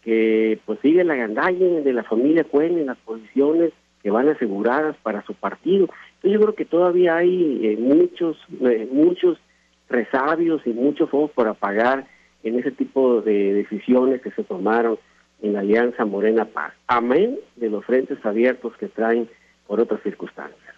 que 0.01 0.59
pues 0.65 0.79
sigue 0.81 1.03
la 1.03 1.15
gandalla 1.15 1.81
de 1.81 1.93
la 1.93 2.03
familia 2.03 2.43
Cuen 2.43 2.77
en 2.77 2.88
las 2.88 2.98
posiciones 2.98 3.71
que 4.01 4.12
van 4.12 4.29
aseguradas 4.29 4.95
para 5.03 5.24
su 5.25 5.33
partido. 5.33 5.89
Entonces 6.15 6.31
yo 6.31 6.39
creo 6.39 6.55
que 6.55 6.65
todavía 6.65 7.17
hay 7.17 7.59
eh, 7.65 7.77
muchos 7.77 8.38
eh, 8.62 8.88
muchos 8.91 9.38
resabios 9.89 10.62
y 10.65 10.69
muchos 10.71 11.09
focos 11.09 11.31
por 11.31 11.48
apagar 11.48 12.07
en 12.43 12.57
ese 12.57 12.71
tipo 12.71 13.21
de 13.21 13.53
decisiones 13.53 14.21
que 14.21 14.31
se 14.31 14.43
tomaron 14.43 14.98
en 15.41 15.53
la 15.53 15.59
Alianza 15.62 16.05
Morena 16.05 16.45
Paz, 16.45 16.74
amén 16.88 17.38
de 17.55 17.69
los 17.69 17.86
frentes 17.86 18.24
abiertos 18.25 18.75
que 18.77 18.88
traen 18.88 19.29
por 19.67 19.79
otras 19.79 20.01
circunstancias. 20.03 20.75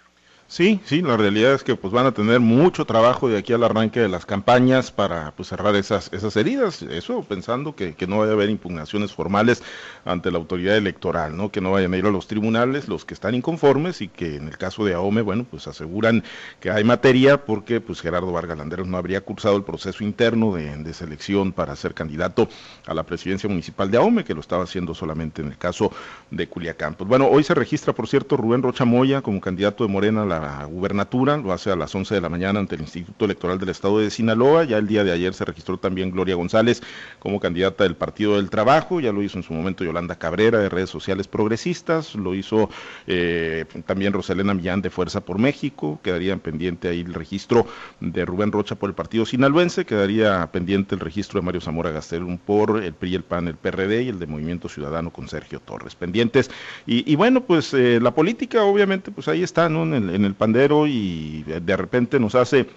Sí, 0.52 0.82
sí, 0.84 1.02
la 1.02 1.16
realidad 1.16 1.54
es 1.54 1.64
que 1.64 1.78
pues 1.78 1.94
van 1.94 2.06
a 2.06 2.12
tener 2.12 2.42
mucho 2.42 2.84
trabajo 2.84 3.30
de 3.30 3.38
aquí 3.38 3.54
al 3.54 3.64
arranque 3.64 4.02
de 4.02 4.10
las 4.10 4.26
campañas 4.26 4.92
para 4.92 5.32
pues, 5.32 5.48
cerrar 5.48 5.78
esas, 5.78 6.12
esas 6.12 6.36
heridas, 6.36 6.82
eso 6.82 7.24
pensando 7.24 7.74
que, 7.74 7.94
que, 7.94 8.06
no 8.06 8.18
vaya 8.18 8.32
a 8.32 8.34
haber 8.34 8.50
impugnaciones 8.50 9.14
formales 9.14 9.64
ante 10.04 10.30
la 10.30 10.40
autoridad 10.40 10.76
electoral, 10.76 11.38
¿no? 11.38 11.54
que 11.54 11.62
no 11.62 11.72
vayan 11.72 11.94
a 11.94 11.98
ir 11.98 12.06
a 12.06 12.10
los 12.10 12.28
tribunales 12.28 12.90
los 12.90 13.06
que 13.06 13.14
están 13.14 13.34
inconformes 13.34 14.02
y 14.02 14.10
que 14.10 14.36
en 14.36 14.50
el 14.50 14.58
caso 14.58 14.84
de 14.84 14.94
AOME, 14.94 15.22
bueno, 15.22 15.46
pues 15.50 15.68
aseguran 15.68 16.22
que 16.60 16.70
hay 16.70 16.84
materia 16.84 17.46
porque 17.46 17.80
pues 17.80 18.02
Gerardo 18.02 18.34
Vargas 18.34 18.58
Landeros 18.58 18.90
no 18.90 18.98
habría 18.98 19.22
cursado 19.22 19.56
el 19.56 19.64
proceso 19.64 20.04
interno 20.04 20.54
de, 20.54 20.76
de 20.76 20.94
selección 20.94 21.54
para 21.54 21.78
ser 21.78 21.94
candidato 21.94 22.50
a 22.88 22.94
la 22.94 23.04
presidencia 23.04 23.48
municipal 23.48 23.90
de 23.90 24.00
AOME, 24.00 24.26
que 24.26 24.34
lo 24.34 24.42
estaba 24.42 24.66
haciendo 24.66 24.96
solamente 24.96 25.42
en 25.42 25.48
el 25.48 25.58
caso 25.58 25.94
de 26.30 26.50
Culiacán. 26.50 26.96
Pues 26.96 27.08
bueno, 27.08 27.28
hoy 27.28 27.46
se 27.46 27.54
registra, 27.54 27.94
por 27.94 28.10
cierto, 28.10 28.36
Rubén 28.36 28.62
Rocha 28.62 28.84
Moya 28.84 29.22
como 29.22 29.40
candidato 29.40 29.86
de 29.86 29.94
Morena 29.94 30.24
a 30.24 30.26
la 30.26 30.41
gubernatura, 30.66 31.38
lo 31.38 31.52
hace 31.52 31.72
a 31.72 31.76
las 31.76 31.94
11 31.94 32.16
de 32.16 32.22
la 32.22 32.30
mañana 32.30 32.60
ante 32.60 32.76
el 32.76 32.82
Instituto 32.82 33.26
Electoral 33.26 33.60
del 33.60 33.70
Estado 33.70 34.00
de 34.00 34.10
Sinaloa, 34.10 34.64
ya 34.64 34.78
el 34.78 34.88
día 34.88 35.04
de 35.04 35.12
ayer 35.12 35.34
se 35.34 35.46
registró 35.46 35.78
también 35.78 36.12
Gloria 36.12 36.36
González 36.36 36.82
como 37.20 37.40
candidata 37.40 37.84
del 37.84 37.96
Partido 37.96 38.36
del 38.36 38.50
Trabajo, 38.50 39.00
ya 39.00 39.12
lo 39.12 39.22
hizo 39.24 39.38
en 39.38 39.44
su 39.44 39.54
momento 39.54 39.84
Yolanda 39.84 40.16
Cabrera 40.16 40.60
de 40.60 40.70
redes 40.70 40.90
sociales 40.90 41.28
progresistas, 41.28 42.16
lo 42.16 42.36
hizo 42.36 42.70
eh, 43.08 43.66
también 43.86 44.14
Rosalena 44.14 44.54
Millán 44.54 44.82
de 44.82 44.90
Fuerza 44.90 45.22
por 45.22 45.40
México, 45.40 46.00
quedaría 46.04 46.36
pendiente 46.38 46.88
ahí 46.88 47.02
el 47.02 47.14
registro 47.14 47.68
de 48.00 48.26
Rubén 48.26 48.52
Rocha 48.52 48.76
por 48.76 48.90
el 48.90 48.96
Partido 48.96 49.26
Sinaloense, 49.26 49.86
quedaría 49.86 50.50
pendiente 50.52 50.96
el 50.96 51.02
registro 51.02 51.40
de 51.40 51.46
Mario 51.46 51.62
Zamora 51.62 51.92
Gastelum 51.92 52.38
por 52.38 52.84
el 52.84 52.94
PRI, 52.94 53.16
el 53.16 53.24
PAN, 53.24 53.48
el 53.48 53.56
PRD 53.56 54.04
y 54.04 54.10
el 54.10 54.20
de 54.20 54.28
Movimiento 54.28 54.70
Ciudadano 54.70 55.12
con 55.12 55.28
Sergio 55.28 55.60
Torres. 55.60 55.96
Pendientes. 55.96 56.50
Y, 56.86 57.16
bueno, 57.16 57.42
pues 57.42 57.74
eh, 57.74 58.00
la 58.02 58.14
política 58.14 58.64
obviamente 58.64 59.12
pues 59.12 59.28
ahí 59.28 59.44
está, 59.44 59.70
¿no? 59.70 59.84
En 59.84 59.94
el, 59.94 60.16
en 60.16 60.26
el 60.26 60.31
pandero 60.36 60.88
y 60.88 61.44
de 61.44 61.78
repente 61.78 62.20
nos 62.20 62.36
hace 62.36 62.68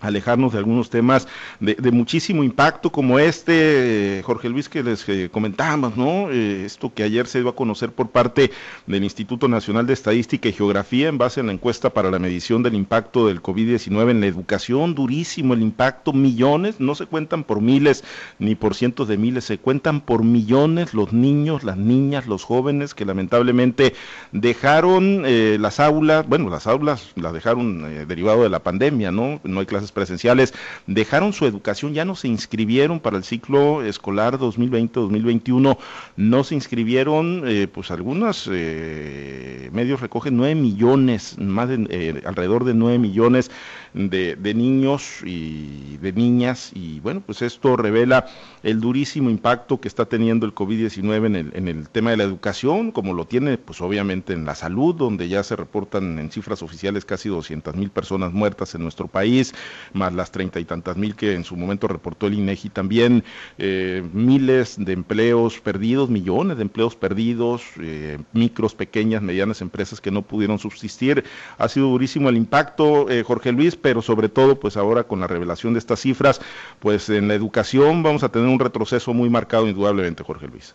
alejarnos 0.00 0.52
de 0.52 0.58
algunos 0.58 0.90
temas 0.90 1.28
de, 1.60 1.90
muchísimo 1.90 2.44
impacto 2.44 2.90
como 2.90 3.18
este, 3.18 4.22
Jorge 4.24 4.48
Luis, 4.48 4.68
que 4.68 4.82
les 4.82 5.08
eh, 5.08 5.28
comentábamos, 5.30 5.96
¿no? 5.96 6.30
Eh, 6.30 6.64
esto 6.64 6.92
que 6.94 7.02
ayer 7.02 7.26
se 7.26 7.40
dio 7.40 7.50
a 7.50 7.54
conocer 7.54 7.90
por 7.92 8.10
parte 8.10 8.50
del 8.86 9.04
Instituto 9.04 9.48
Nacional 9.48 9.86
de 9.86 9.92
Estadística 9.92 10.48
y 10.48 10.52
Geografía 10.52 11.08
en 11.08 11.18
base 11.18 11.40
a 11.40 11.42
la 11.42 11.52
encuesta 11.52 11.90
para 11.90 12.10
la 12.10 12.18
medición 12.18 12.62
del 12.62 12.74
impacto 12.74 13.26
del 13.26 13.42
COVID-19 13.42 14.10
en 14.10 14.20
la 14.20 14.26
educación, 14.26 14.94
durísimo 14.94 15.54
el 15.54 15.62
impacto, 15.62 16.12
millones, 16.12 16.80
no 16.80 16.94
se 16.94 17.06
cuentan 17.06 17.44
por 17.44 17.60
miles 17.60 18.04
ni 18.38 18.54
por 18.54 18.74
cientos 18.74 19.08
de 19.08 19.18
miles, 19.18 19.44
se 19.44 19.58
cuentan 19.58 20.00
por 20.00 20.24
millones 20.24 20.94
los 20.94 21.12
niños, 21.12 21.64
las 21.64 21.76
niñas, 21.76 22.26
los 22.26 22.44
jóvenes 22.44 22.94
que 22.94 23.04
lamentablemente 23.04 23.94
dejaron 24.32 25.24
eh, 25.26 25.58
las 25.60 25.80
aulas, 25.80 26.26
bueno, 26.26 26.48
las 26.50 26.66
aulas 26.66 27.12
las 27.16 27.32
dejaron 27.32 28.06
derivado 28.06 28.42
de 28.42 28.48
la 28.48 28.60
pandemia, 28.60 29.10
¿no? 29.10 29.40
No 29.44 29.60
hay 29.60 29.66
clases 29.66 29.89
presenciales, 29.92 30.54
dejaron 30.86 31.32
su 31.32 31.46
educación, 31.46 31.94
ya 31.94 32.04
no 32.04 32.14
se 32.16 32.28
inscribieron 32.28 33.00
para 33.00 33.16
el 33.16 33.24
ciclo 33.24 33.82
escolar 33.82 34.38
2020-2021, 34.38 35.78
no 36.16 36.44
se 36.44 36.54
inscribieron, 36.54 37.42
eh, 37.46 37.68
pues 37.72 37.90
algunos 37.90 38.48
eh, 38.52 39.70
medios 39.72 40.00
recogen 40.00 40.36
9 40.36 40.54
millones, 40.54 41.38
más 41.38 41.68
de, 41.68 41.86
eh, 41.90 42.22
alrededor 42.26 42.64
de 42.64 42.74
9 42.74 42.98
millones 42.98 43.50
de, 43.92 44.36
de, 44.36 44.54
niños 44.54 45.20
y 45.24 45.96
de 45.98 46.12
niñas, 46.12 46.70
y 46.74 47.00
bueno, 47.00 47.22
pues 47.24 47.42
esto 47.42 47.76
revela 47.76 48.26
el 48.62 48.80
durísimo 48.80 49.30
impacto 49.30 49.80
que 49.80 49.88
está 49.88 50.04
teniendo 50.06 50.46
el 50.46 50.54
COVID-19 50.54 51.26
en 51.26 51.36
el, 51.36 51.50
en 51.54 51.68
el 51.68 51.88
tema 51.88 52.10
de 52.10 52.16
la 52.16 52.24
educación, 52.24 52.92
como 52.92 53.14
lo 53.14 53.26
tiene, 53.26 53.58
pues 53.58 53.80
obviamente 53.80 54.32
en 54.32 54.44
la 54.44 54.54
salud, 54.54 54.94
donde 54.94 55.28
ya 55.28 55.42
se 55.42 55.56
reportan 55.56 56.18
en 56.18 56.30
cifras 56.30 56.62
oficiales 56.62 57.04
casi 57.04 57.28
200 57.28 57.74
mil 57.74 57.90
personas 57.90 58.32
muertas 58.32 58.74
en 58.74 58.82
nuestro 58.82 59.08
país, 59.08 59.54
más 59.92 60.12
las 60.12 60.30
treinta 60.30 60.60
y 60.60 60.64
tantas 60.64 60.96
mil 60.96 61.14
que 61.14 61.34
en 61.34 61.44
su 61.44 61.56
momento 61.56 61.88
reportó 61.88 62.26
el 62.26 62.34
INEGI 62.34 62.70
también, 62.70 63.24
eh, 63.58 64.02
miles 64.12 64.76
de 64.78 64.92
empleos 64.92 65.60
perdidos, 65.60 66.08
millones 66.10 66.56
de 66.56 66.62
empleos 66.62 66.96
perdidos, 66.96 67.62
eh, 67.80 68.18
micros, 68.32 68.74
pequeñas, 68.74 69.22
medianas 69.22 69.60
empresas 69.60 70.00
que 70.00 70.10
no 70.10 70.22
pudieron 70.22 70.58
subsistir. 70.58 71.24
Ha 71.58 71.68
sido 71.68 71.88
durísimo 71.88 72.28
el 72.28 72.36
impacto, 72.36 73.10
eh, 73.10 73.22
Jorge 73.22 73.52
Luis, 73.52 73.76
pero 73.76 74.02
sobre 74.02 74.28
todo, 74.28 74.58
pues 74.58 74.76
ahora 74.76 75.04
con 75.04 75.20
la 75.20 75.26
revelación 75.26 75.74
de 75.74 75.78
estas 75.78 76.00
cifras, 76.00 76.40
pues 76.78 77.08
en 77.08 77.28
la 77.28 77.34
educación 77.34 78.02
vamos 78.02 78.22
a 78.22 78.30
tener 78.30 78.48
un 78.48 78.58
retroceso 78.58 79.14
muy 79.14 79.30
marcado 79.30 79.68
indudablemente, 79.68 80.22
Jorge 80.22 80.48
Luis. 80.48 80.74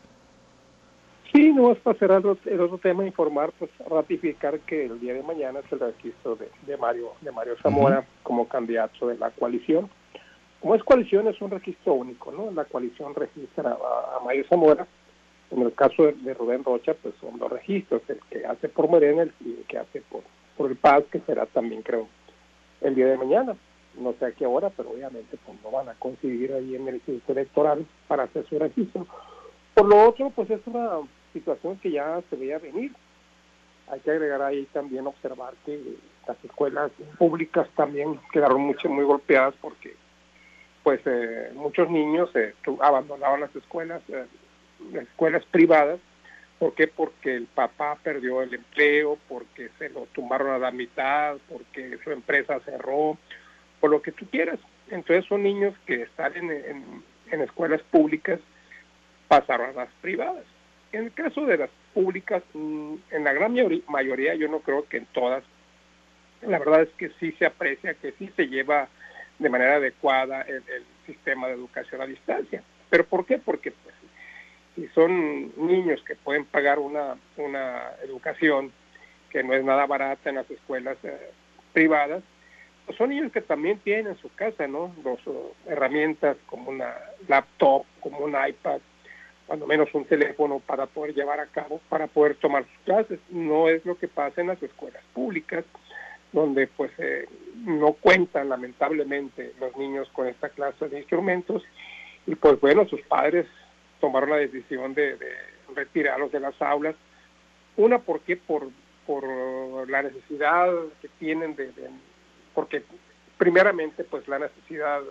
Sí, 1.36 1.51
no 1.51 1.70
es 1.74 1.77
para 1.80 2.00
cerrar 2.00 2.24
el 2.46 2.62
otro 2.62 2.77
tema, 2.77 3.06
informar, 3.06 3.51
pues 3.60 3.70
ratificar 3.89 4.58
que 4.62 4.86
el 4.86 5.01
día 5.01 5.13
de 5.13 5.22
mañana 5.22 5.60
es 5.60 5.70
el 5.70 5.82
registro 5.82 6.38
de, 6.38 6.77
Mario 6.77 7.12
de 7.20 7.30
Mario 7.34 7.58
Zamora 7.62 8.08
como 8.24 8.48
candidato 8.48 9.10
de 9.10 9.18
la 9.18 9.32
coalición. 9.32 9.89
Como 10.62 10.75
es 10.75 10.84
coalición, 10.84 11.27
es 11.27 11.42
un 11.42 11.51
registro 11.51 11.96
único, 11.96 12.32
¿no? 12.32 12.51
La 12.51 12.63
coalición 12.63 13.13
registra 13.13 13.72
a, 13.72 14.24
Mario 14.24 14.46
Zamora. 14.48 14.88
En 15.51 15.62
el 15.62 15.74
caso 15.74 16.04
de, 16.04 16.34
Rubén 16.34 16.63
Rocha, 16.63 16.94
pues 16.94 17.13
son 17.20 17.38
dos 17.38 17.51
registros, 17.51 18.01
el 18.08 18.22
que 18.30 18.46
hace 18.46 18.70
por 18.70 18.88
Morena 18.88 19.27
y 19.42 19.56
el 19.56 19.65
que 19.68 19.77
hace 19.77 20.04
por, 20.10 20.22
por 20.56 20.72
el 20.72 20.77
Paz, 20.77 21.04
que 21.12 21.20
será 21.20 21.46
también, 21.48 21.82
creo, 21.82 22.08
el 22.80 22.96
día 22.96 23.08
de 23.08 23.18
mañana. 23.18 23.58
No 24.00 24.13
sé 24.20 24.27
a 24.27 24.32
qué 24.32 24.46
hora, 24.46 24.70
pero 24.70 24.92
obviamente 24.92 25.38
pues, 25.46 25.58
no 25.62 25.70
van 25.70 25.89
a 25.89 25.96
conseguir 25.96 26.54
ahí 26.54 26.75
en 26.75 26.88
el 26.88 26.96
instituto 26.96 27.34
electoral 27.34 27.86
para 28.08 28.24
hacer 28.24 28.46
su 28.48 28.58
registro. 28.58 29.06
Por 29.74 29.89
lo 29.89 30.08
otro, 30.08 30.30
pues 30.30 30.50
es 30.50 30.62
una 30.68 31.01
situación 31.36 31.77
que 31.80 31.92
ya 31.92 32.22
se 32.30 32.36
veía 32.38 32.58
venir. 32.60 32.92
Hay 33.92 34.00
que 34.00 34.12
agregar 34.12 34.42
ahí 34.42 34.65
también 34.74 35.06
observar 35.06 35.54
que 35.65 35.80
las 36.27 36.44
escuelas 36.44 36.92
públicas 37.20 37.68
también 37.75 38.20
quedaron 38.32 38.62
mucho, 38.62 38.89
muy 38.89 39.04
golpeadas 39.04 39.54
porque 39.62 39.96
pues 40.82 41.01
eh, 41.06 41.51
muchos 41.56 41.89
niños 41.89 42.30
eh, 42.36 42.54
abandonaban 42.82 43.42
las 43.42 43.56
escuelas, 43.56 44.01
eh, 44.10 44.25
las 44.92 45.04
escuelas 45.04 45.44
privadas. 45.51 46.00
¿Por 46.58 46.74
qué? 46.74 46.88
Porque 46.88 47.36
el 47.36 47.48
papá 47.48 47.98
perdió 48.01 48.42
el 48.42 48.54
empleo, 48.54 49.18
porque 49.27 49.70
se 49.77 49.89
lo 49.89 50.08
tumbaron 50.13 50.51
a 50.51 50.58
la 50.58 50.72
mitad, 50.72 51.36
porque 51.50 51.98
su 52.04 52.12
empresa 52.12 52.60
cerró, 52.62 53.18
por 53.82 53.92
lo 53.92 54.01
que 54.01 54.13
tú 54.13 54.25
quieras. 54.27 54.60
Entonces 54.89 55.25
son 55.25 55.44
niños 55.44 55.75
que 55.86 56.04
están 56.04 56.34
en, 56.38 57.04
en 57.30 57.42
escuelas 57.42 57.82
públicas 57.92 58.39
pasaron 59.27 59.72
a 59.72 59.74
las 59.74 59.89
privadas. 60.01 60.46
En 60.95 61.03
el 61.03 61.11
caso 61.11 61.45
de 61.45 61.57
las 61.57 61.69
públicas, 61.93 62.41
mm, 62.53 62.95
en 63.11 63.23
la 63.25 63.33
gran 63.33 63.53
mayoría, 63.89 64.33
yo 64.35 64.47
no 64.47 64.61
creo 64.61 64.87
que 64.87 64.95
en 64.95 65.05
todas, 65.07 65.43
la 66.41 66.57
verdad 66.57 66.83
es 66.83 66.89
que 66.97 67.09
sí 67.19 67.33
se 67.33 67.45
aprecia, 67.45 67.95
que 67.95 68.13
sí 68.13 68.31
se 68.37 68.47
lleva 68.47 68.87
de 69.37 69.49
manera 69.49 69.75
adecuada 69.75 70.43
el, 70.43 70.63
sistema 71.05 71.47
de 71.47 71.53
educación 71.53 72.01
a 72.01 72.07
distancia. 72.07 72.63
¿Pero 72.89 73.05
por 73.05 73.25
qué? 73.25 73.37
Porque 73.37 73.71
pues, 73.71 73.93
si 74.73 74.87
son 74.95 75.51
niños 75.67 76.01
que 76.03 76.15
pueden 76.15 76.45
pagar 76.45 76.79
una, 76.79 77.17
una 77.37 77.91
educación 78.01 78.71
que 79.29 79.43
no 79.43 79.53
es 79.53 79.63
nada 79.63 79.85
barata 79.85 80.29
en 80.29 80.37
las 80.37 80.49
escuelas 80.49 80.97
eh, 81.03 81.29
privadas, 81.73 82.23
pues 82.85 82.97
son 82.97 83.09
niños 83.09 83.31
que 83.33 83.41
también 83.41 83.79
tienen 83.79 84.07
en 84.07 84.17
su 84.17 84.33
casa, 84.33 84.65
¿no? 84.65 84.95
Dos 85.03 85.19
herramientas 85.67 86.37
como 86.47 86.71
una 86.71 86.95
laptop, 87.27 87.85
como 87.99 88.19
un 88.19 88.31
iPad, 88.31 88.79
cuando 89.47 89.67
menos 89.67 89.93
un 89.93 90.05
teléfono 90.05 90.59
para 90.59 90.87
poder 90.87 91.13
llevar 91.13 91.39
a 91.39 91.47
cabo, 91.47 91.79
para 91.89 92.07
poder 92.07 92.35
tomar 92.35 92.65
sus 92.65 92.83
clases. 92.85 93.19
No 93.29 93.69
es 93.69 93.85
lo 93.85 93.97
que 93.97 94.07
pasa 94.07 94.41
en 94.41 94.47
las 94.47 94.61
escuelas 94.61 95.03
públicas, 95.13 95.63
donde 96.31 96.67
pues 96.67 96.91
eh, 96.97 97.27
no 97.63 97.93
cuentan 97.93 98.49
lamentablemente 98.49 99.53
los 99.59 99.75
niños 99.77 100.09
con 100.13 100.27
esta 100.27 100.49
clase 100.49 100.89
de 100.89 100.99
instrumentos 100.99 101.63
y 102.27 102.35
pues 102.35 102.59
bueno, 102.59 102.87
sus 102.87 103.01
padres 103.01 103.45
tomaron 103.99 104.31
la 104.31 104.37
decisión 104.37 104.93
de, 104.93 105.17
retirarlos 105.75 106.31
de 106.31 106.39
las 106.39 106.59
aulas. 106.61 106.95
Una, 107.77 107.99
porque 107.99 108.37
por, 108.37 108.69
por 109.05 109.89
la 109.89 110.01
necesidad 110.01 110.71
que 111.01 111.09
tienen 111.19 111.55
de, 111.55 111.71
porque 112.53 112.83
primeramente 113.37 114.03
pues 114.03 114.27
la 114.27 114.39
necesidad 114.39 115.01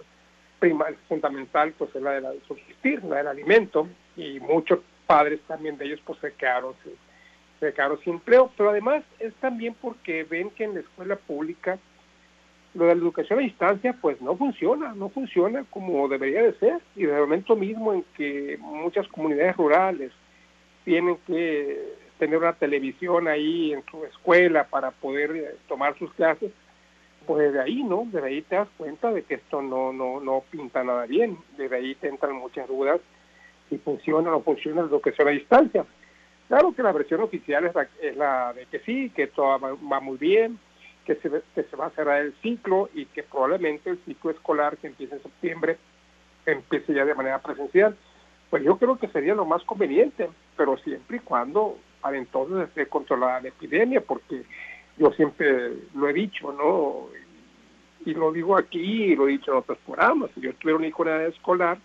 fundamental 1.08 1.74
pues 1.76 1.94
es 1.94 2.02
la 2.02 2.12
de 2.12 2.20
la 2.22 2.30
de 2.30 2.40
subsistir, 2.48 3.04
la 3.04 3.18
del 3.18 3.28
alimento 3.28 3.86
y 4.16 4.40
muchos 4.40 4.80
padres 5.06 5.40
también 5.46 5.76
de 5.78 5.86
ellos 5.86 6.00
pues 6.04 6.18
se 6.20 6.32
quedaron, 6.32 6.74
se 7.60 7.72
quedaron 7.72 7.98
sin 8.00 8.14
empleo, 8.14 8.50
pero 8.56 8.70
además 8.70 9.04
es 9.18 9.34
también 9.34 9.74
porque 9.80 10.24
ven 10.24 10.50
que 10.50 10.64
en 10.64 10.74
la 10.74 10.80
escuela 10.80 11.16
pública 11.16 11.78
lo 12.74 12.86
de 12.86 12.94
la 12.94 13.00
educación 13.00 13.38
a 13.38 13.42
distancia 13.42 13.96
pues 14.00 14.20
no 14.20 14.36
funciona, 14.36 14.94
no 14.94 15.08
funciona 15.08 15.64
como 15.70 16.08
debería 16.08 16.42
de 16.42 16.54
ser. 16.54 16.80
Y 16.96 17.04
de 17.04 17.20
momento 17.20 17.54
mismo 17.56 17.92
en 17.92 18.04
que 18.16 18.58
muchas 18.60 19.06
comunidades 19.08 19.56
rurales 19.56 20.12
tienen 20.84 21.16
que 21.26 21.94
tener 22.18 22.38
una 22.38 22.52
televisión 22.52 23.28
ahí 23.28 23.72
en 23.72 23.84
su 23.90 24.04
escuela 24.04 24.64
para 24.64 24.90
poder 24.90 25.36
eh, 25.36 25.56
tomar 25.68 25.96
sus 25.98 26.12
clases, 26.14 26.52
pues 27.26 27.46
desde 27.46 27.60
ahí, 27.60 27.82
¿no? 27.82 28.06
Desde 28.10 28.26
ahí 28.26 28.42
te 28.42 28.56
das 28.56 28.68
cuenta 28.76 29.10
de 29.12 29.22
que 29.22 29.34
esto 29.34 29.62
no, 29.62 29.92
no, 29.92 30.20
no 30.20 30.42
pinta 30.50 30.84
nada 30.84 31.06
bien, 31.06 31.38
desde 31.56 31.76
ahí 31.76 31.94
te 31.94 32.08
entran 32.08 32.34
muchas 32.34 32.68
dudas 32.68 33.00
si 33.68 33.78
funciona 33.78 34.28
o 34.30 34.32
no 34.32 34.40
funciona 34.42 34.82
la 34.82 34.88
educación 34.88 35.28
a 35.28 35.32
distancia. 35.32 35.84
Claro 36.48 36.74
que 36.74 36.82
la 36.82 36.92
versión 36.92 37.20
oficial 37.20 37.64
es 37.64 37.74
la, 37.74 37.88
es 38.02 38.16
la 38.16 38.52
de 38.52 38.66
que 38.66 38.80
sí, 38.80 39.10
que 39.10 39.28
todo 39.28 39.58
va 39.58 40.00
muy 40.00 40.18
bien, 40.18 40.58
que 41.04 41.16
se, 41.16 41.30
que 41.54 41.62
se 41.64 41.76
va 41.76 41.86
a 41.86 41.90
cerrar 41.90 42.20
el 42.20 42.34
ciclo 42.42 42.88
y 42.94 43.06
que 43.06 43.22
probablemente 43.22 43.90
el 43.90 43.98
ciclo 44.04 44.30
escolar 44.30 44.76
que 44.76 44.88
empiece 44.88 45.14
en 45.14 45.22
septiembre 45.22 45.78
empiece 46.46 46.92
ya 46.92 47.04
de 47.04 47.14
manera 47.14 47.40
presencial. 47.40 47.96
Pues 48.50 48.62
yo 48.62 48.76
creo 48.76 48.98
que 48.98 49.08
sería 49.08 49.34
lo 49.34 49.44
más 49.44 49.62
conveniente, 49.64 50.28
pero 50.56 50.76
siempre 50.78 51.18
y 51.18 51.20
cuando 51.20 51.78
para 52.00 52.18
entonces 52.18 52.68
esté 52.68 52.86
controlada 52.86 53.40
la 53.40 53.48
epidemia, 53.48 54.00
porque 54.00 54.42
yo 54.98 55.10
siempre 55.12 55.72
lo 55.94 56.08
he 56.08 56.12
dicho, 56.12 56.52
¿no? 56.52 57.08
Y 58.04 58.12
lo 58.12 58.30
digo 58.30 58.56
aquí 58.56 59.04
y 59.04 59.16
lo 59.16 59.26
he 59.26 59.32
dicho 59.32 59.52
en 59.52 59.58
otros 59.58 59.78
programas. 59.78 60.30
Si 60.34 60.42
yo 60.42 60.54
tuviera 60.54 60.78
un 60.78 60.84
hijo 60.84 61.04
escolar, 61.08 61.78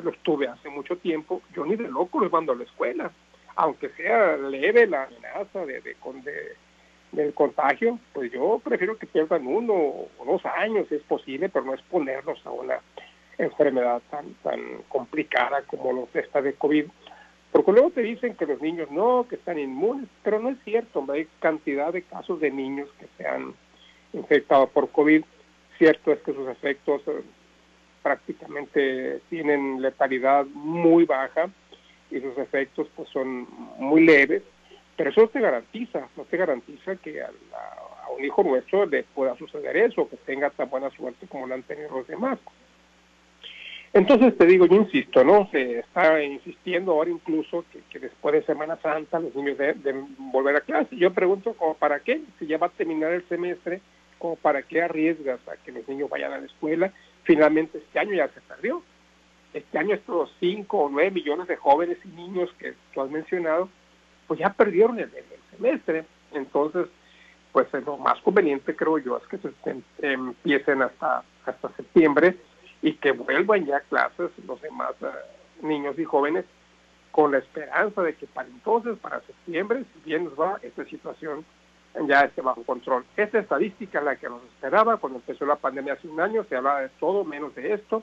que 0.00 0.06
lo 0.06 0.10
estuve 0.10 0.48
hace 0.48 0.68
mucho 0.68 0.96
tiempo, 0.96 1.42
yo 1.54 1.64
ni 1.64 1.76
de 1.76 1.88
loco 1.88 2.20
lo 2.20 2.30
mando 2.30 2.52
a 2.52 2.56
la 2.56 2.64
escuela, 2.64 3.10
aunque 3.56 3.90
sea 3.90 4.36
leve 4.36 4.86
la 4.86 5.04
amenaza 5.04 5.66
de, 5.66 5.80
de, 5.80 5.96
de 6.24 6.56
del 7.12 7.34
contagio, 7.34 7.98
pues 8.12 8.30
yo 8.32 8.60
prefiero 8.62 8.96
que 8.96 9.06
pierdan 9.06 9.46
uno 9.46 9.74
o 9.74 10.24
dos 10.24 10.44
años, 10.46 10.86
si 10.88 10.94
es 10.94 11.02
posible, 11.02 11.48
pero 11.48 11.64
no 11.64 11.74
exponerlos 11.74 12.44
a 12.46 12.50
una 12.50 12.80
enfermedad 13.36 14.00
tan, 14.10 14.34
tan 14.42 14.60
complicada 14.88 15.62
como 15.62 15.92
los 15.92 16.14
esta 16.14 16.40
de 16.40 16.54
COVID. 16.54 16.86
Porque 17.50 17.72
luego 17.72 17.90
te 17.90 18.02
dicen 18.02 18.36
que 18.36 18.46
los 18.46 18.60
niños 18.62 18.90
no, 18.92 19.26
que 19.28 19.34
están 19.34 19.58
inmunes, 19.58 20.08
pero 20.22 20.38
no 20.38 20.50
es 20.50 20.58
cierto, 20.64 21.04
hay 21.10 21.26
cantidad 21.40 21.92
de 21.92 22.02
casos 22.02 22.38
de 22.38 22.52
niños 22.52 22.88
que 23.00 23.06
se 23.16 23.26
han 23.26 23.54
infectado 24.12 24.68
por 24.68 24.90
COVID. 24.90 25.24
Cierto 25.78 26.12
es 26.12 26.20
que 26.20 26.32
sus 26.32 26.48
efectos 26.48 27.02
eh, 27.08 27.22
prácticamente 28.02 29.20
tienen 29.28 29.80
letalidad 29.80 30.46
muy 30.46 31.04
baja 31.04 31.50
y 32.10 32.20
sus 32.20 32.36
efectos 32.38 32.88
pues 32.94 33.08
son 33.10 33.46
muy 33.78 34.04
leves, 34.04 34.42
pero 34.96 35.10
eso 35.10 35.22
no 35.22 35.28
te 35.28 35.40
garantiza, 35.40 36.08
no 36.16 36.24
te 36.24 36.36
garantiza 36.36 36.96
que 36.96 37.22
a, 37.22 37.30
un 38.16 38.24
hijo 38.24 38.42
nuestro 38.42 38.86
le 38.86 39.04
pueda 39.04 39.36
suceder 39.36 39.76
eso, 39.76 40.08
que 40.08 40.16
tenga 40.16 40.50
tan 40.50 40.68
buena 40.68 40.90
suerte 40.90 41.26
como 41.28 41.46
lo 41.46 41.54
han 41.54 41.62
tenido 41.62 41.90
los 41.90 42.06
demás. 42.06 42.38
Entonces 43.92 44.36
te 44.36 44.46
digo, 44.46 44.66
yo 44.66 44.76
insisto, 44.76 45.24
¿no? 45.24 45.48
Se 45.50 45.80
está 45.80 46.22
insistiendo 46.22 46.92
ahora 46.92 47.10
incluso 47.10 47.64
que, 47.90 47.98
después 47.98 48.34
de 48.34 48.42
Semana 48.42 48.76
Santa 48.82 49.18
los 49.18 49.34
niños 49.34 49.58
deben 49.58 50.14
volver 50.32 50.56
a 50.56 50.60
clase. 50.60 50.96
Yo 50.96 51.12
pregunto, 51.12 51.54
¿como 51.54 51.74
para 51.74 52.00
qué? 52.00 52.20
Si 52.38 52.46
ya 52.46 52.58
va 52.58 52.68
a 52.68 52.70
terminar 52.70 53.12
el 53.12 53.26
semestre, 53.28 53.80
¿como 54.18 54.36
para 54.36 54.62
qué 54.62 54.82
arriesgas 54.82 55.40
a 55.48 55.56
que 55.56 55.72
los 55.72 55.88
niños 55.88 56.08
vayan 56.08 56.32
a 56.32 56.38
la 56.38 56.46
escuela? 56.46 56.92
Finalmente 57.24 57.78
este 57.78 57.98
año 57.98 58.14
ya 58.14 58.28
se 58.28 58.40
perdió. 58.40 58.82
Este 59.52 59.78
año 59.78 59.94
estos 59.94 60.32
5 60.40 60.76
o 60.76 60.88
9 60.88 61.10
millones 61.10 61.48
de 61.48 61.56
jóvenes 61.56 61.98
y 62.04 62.08
niños 62.08 62.50
que 62.58 62.74
tú 62.94 63.02
has 63.02 63.10
mencionado, 63.10 63.68
pues 64.26 64.38
ya 64.38 64.50
perdieron 64.52 64.98
el, 64.98 65.10
semestre. 65.50 66.04
Entonces, 66.32 66.86
pues 67.52 67.66
lo 67.84 67.96
más 67.98 68.20
conveniente 68.20 68.76
creo 68.76 68.98
yo 68.98 69.16
es 69.16 69.26
que 69.26 69.38
se 69.38 69.52
empiecen 70.02 70.82
hasta, 70.82 71.24
hasta 71.44 71.68
septiembre 71.76 72.36
y 72.82 72.94
que 72.94 73.12
vuelvan 73.12 73.66
ya 73.66 73.80
clases 73.80 74.30
los 74.46 74.60
demás 74.62 74.92
eh, 75.02 75.06
niños 75.62 75.98
y 75.98 76.04
jóvenes 76.04 76.44
con 77.10 77.32
la 77.32 77.38
esperanza 77.38 78.02
de 78.02 78.14
que 78.14 78.26
para 78.26 78.48
entonces, 78.48 78.96
para 78.98 79.20
septiembre, 79.22 79.84
si 79.92 80.08
bien 80.08 80.24
nos 80.24 80.38
va, 80.38 80.58
esta 80.62 80.84
situación 80.84 81.44
ya 82.06 82.22
esté 82.22 82.40
bajo 82.40 82.62
control. 82.64 83.04
Esta 83.16 83.38
estadística 83.38 83.98
es 83.98 84.04
la 84.04 84.16
que 84.16 84.28
nos 84.28 84.42
esperaba 84.44 84.96
cuando 84.96 85.18
empezó 85.18 85.44
la 85.46 85.56
pandemia 85.56 85.94
hace 85.94 86.08
un 86.08 86.20
año, 86.20 86.44
se 86.44 86.56
hablaba 86.56 86.82
de 86.82 86.88
todo 87.00 87.24
menos 87.24 87.54
de 87.54 87.74
esto 87.74 88.02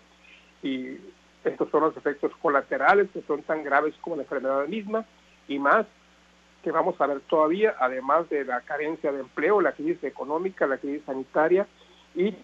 y 0.61 0.97
estos 1.43 1.69
son 1.69 1.81
los 1.81 1.95
efectos 1.95 2.31
colaterales 2.41 3.09
que 3.11 3.21
son 3.21 3.43
tan 3.43 3.63
graves 3.63 3.95
como 4.01 4.15
la 4.17 4.23
enfermedad 4.23 4.67
misma 4.67 5.05
y 5.47 5.59
más 5.59 5.85
que 6.63 6.71
vamos 6.71 6.99
a 6.99 7.07
ver 7.07 7.21
todavía, 7.21 7.75
además 7.79 8.27
de 8.29 8.43
la 8.43 8.61
carencia 8.61 9.11
de 9.11 9.21
empleo, 9.21 9.61
la 9.61 9.71
crisis 9.71 10.03
económica, 10.03 10.67
la 10.67 10.77
crisis 10.77 11.03
sanitaria 11.05 11.65
y 12.15 12.35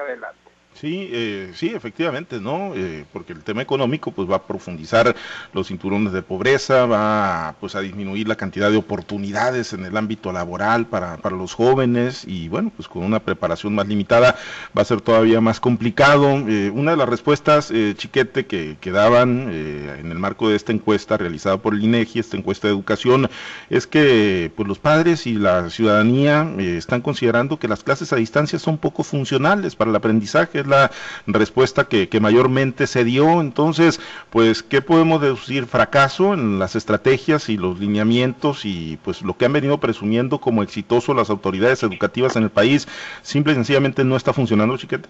adelante. 0.00 0.43
Sí, 0.74 1.08
eh, 1.12 1.52
sí, 1.54 1.68
efectivamente, 1.68 2.40
¿no? 2.40 2.72
Eh, 2.74 3.04
porque 3.12 3.32
el 3.32 3.44
tema 3.44 3.62
económico 3.62 4.10
pues 4.10 4.28
va 4.28 4.36
a 4.36 4.42
profundizar 4.42 5.14
los 5.52 5.68
cinturones 5.68 6.12
de 6.12 6.20
pobreza, 6.20 6.84
va 6.84 7.54
pues 7.60 7.76
a 7.76 7.80
disminuir 7.80 8.26
la 8.26 8.34
cantidad 8.34 8.72
de 8.72 8.76
oportunidades 8.76 9.72
en 9.72 9.84
el 9.84 9.96
ámbito 9.96 10.32
laboral 10.32 10.86
para, 10.86 11.16
para 11.18 11.36
los 11.36 11.54
jóvenes 11.54 12.24
y 12.26 12.48
bueno, 12.48 12.72
pues 12.74 12.88
con 12.88 13.04
una 13.04 13.20
preparación 13.20 13.72
más 13.76 13.86
limitada 13.86 14.34
va 14.76 14.82
a 14.82 14.84
ser 14.84 15.00
todavía 15.00 15.40
más 15.40 15.60
complicado. 15.60 16.42
Eh, 16.48 16.72
una 16.74 16.90
de 16.90 16.96
las 16.96 17.08
respuestas, 17.08 17.72
Chiquete, 17.96 18.46
que, 18.46 18.76
que 18.80 18.90
daban 18.90 19.48
en 19.52 20.10
el 20.10 20.18
marco 20.18 20.48
de 20.48 20.56
esta 20.56 20.72
encuesta 20.72 21.16
realizada 21.16 21.58
por 21.58 21.74
el 21.74 21.84
INEGI, 21.84 22.18
esta 22.18 22.36
encuesta 22.36 22.66
de 22.66 22.74
educación, 22.74 23.30
es 23.70 23.86
que 23.86 24.50
pues 24.56 24.66
los 24.66 24.80
padres 24.80 25.28
y 25.28 25.34
la 25.34 25.70
ciudadanía 25.70 26.52
están 26.58 27.00
considerando 27.00 27.60
que 27.60 27.68
las 27.68 27.84
clases 27.84 28.12
a 28.12 28.16
distancia 28.16 28.58
son 28.58 28.78
poco 28.78 29.04
funcionales 29.04 29.76
para 29.76 29.90
el 29.90 29.96
aprendizaje 29.96 30.63
la 30.66 30.90
respuesta 31.26 31.84
que, 31.84 32.08
mayormente 32.20 32.86
se 32.86 33.04
dio. 33.04 33.40
Entonces, 33.40 34.00
pues, 34.30 34.62
¿qué 34.62 34.82
podemos 34.82 35.20
deducir? 35.20 35.66
Fracaso 35.66 36.34
en 36.34 36.58
las 36.58 36.76
estrategias 36.76 37.48
y 37.48 37.56
los 37.56 37.78
lineamientos 37.78 38.64
y 38.64 38.98
pues 39.02 39.22
lo 39.22 39.36
que 39.36 39.44
han 39.44 39.52
venido 39.52 39.78
presumiendo 39.78 40.40
como 40.40 40.62
exitoso 40.62 41.14
las 41.14 41.30
autoridades 41.30 41.82
educativas 41.82 42.36
en 42.36 42.44
el 42.44 42.50
país, 42.50 42.88
simple 43.22 43.52
y 43.52 43.56
sencillamente 43.56 44.04
no 44.04 44.16
está 44.16 44.32
funcionando, 44.32 44.76
chiquete. 44.76 45.08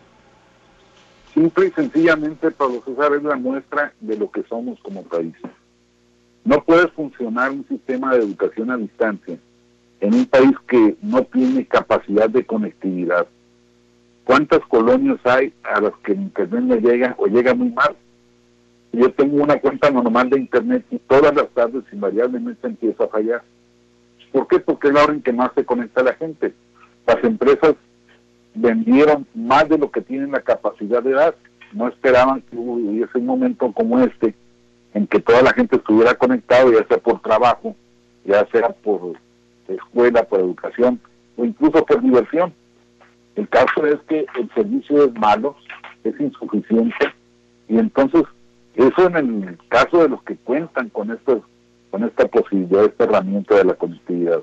Simple 1.34 1.66
y 1.66 1.70
sencillamente, 1.72 2.50
Pablo 2.52 2.82
César, 2.84 3.12
es 3.14 3.22
la 3.22 3.36
muestra 3.36 3.92
de 4.00 4.16
lo 4.16 4.30
que 4.30 4.44
somos 4.44 4.78
como 4.80 5.02
país. 5.02 5.34
No 6.44 6.62
puede 6.62 6.88
funcionar 6.88 7.50
un 7.50 7.66
sistema 7.66 8.14
de 8.14 8.24
educación 8.24 8.70
a 8.70 8.76
distancia 8.76 9.38
en 10.00 10.14
un 10.14 10.26
país 10.26 10.52
que 10.68 10.96
no 11.02 11.24
tiene 11.24 11.66
capacidad 11.66 12.28
de 12.28 12.44
conectividad, 12.44 13.26
¿Cuántas 14.24 14.60
colonias 14.60 15.18
hay 15.24 15.52
a 15.62 15.80
las 15.80 15.92
que 16.02 16.12
el 16.12 16.22
Internet 16.22 16.62
no 16.64 16.76
llega 16.76 17.14
o 17.18 17.26
llega 17.26 17.54
muy 17.54 17.70
mal? 17.70 17.94
Yo 18.92 19.10
tengo 19.12 19.42
una 19.42 19.58
cuenta 19.60 19.90
normal 19.90 20.30
de 20.30 20.38
Internet 20.38 20.84
y 20.90 20.98
todas 20.98 21.34
las 21.34 21.48
tardes 21.50 21.84
invariablemente 21.92 22.66
empieza 22.66 23.04
a 23.04 23.08
fallar. 23.08 23.42
¿Por 24.32 24.48
qué? 24.48 24.60
Porque 24.60 24.88
es 24.88 24.94
la 24.94 25.04
hora 25.04 25.12
en 25.12 25.22
que 25.22 25.32
más 25.32 25.50
se 25.54 25.64
conecta 25.64 26.02
la 26.02 26.14
gente. 26.14 26.54
Las 27.06 27.22
empresas 27.22 27.74
vendieron 28.54 29.26
más 29.34 29.68
de 29.68 29.78
lo 29.78 29.90
que 29.90 30.00
tienen 30.00 30.32
la 30.32 30.40
capacidad 30.40 31.02
de 31.02 31.12
dar. 31.12 31.36
No 31.72 31.88
esperaban 31.88 32.40
que 32.42 32.56
hubiese 32.56 33.18
un 33.18 33.26
momento 33.26 33.70
como 33.72 33.98
este 34.00 34.34
en 34.94 35.06
que 35.06 35.20
toda 35.20 35.42
la 35.42 35.52
gente 35.52 35.76
estuviera 35.76 36.14
conectada, 36.14 36.70
ya 36.70 36.86
sea 36.86 36.98
por 36.98 37.20
trabajo, 37.20 37.74
ya 38.24 38.46
sea 38.52 38.68
por 38.70 39.14
escuela, 39.68 40.22
por 40.22 40.40
educación 40.40 41.00
o 41.36 41.44
incluso 41.44 41.84
por 41.84 42.00
diversión. 42.00 42.54
El 43.36 43.48
caso 43.48 43.86
es 43.86 44.00
que 44.08 44.26
el 44.38 44.50
servicio 44.54 45.04
es 45.04 45.14
malo, 45.14 45.56
es 46.04 46.18
insuficiente, 46.20 47.12
y 47.68 47.78
entonces 47.78 48.22
eso 48.74 49.06
en 49.06 49.44
el 49.44 49.58
caso 49.68 50.02
de 50.02 50.08
los 50.08 50.22
que 50.22 50.36
cuentan 50.36 50.88
con 50.90 51.10
estos 51.10 51.42
con 51.90 52.02
esta 52.02 52.26
posibilidad, 52.26 52.84
esta 52.84 53.04
herramienta 53.04 53.54
de 53.54 53.64
la 53.64 53.74
conectividad. 53.74 54.42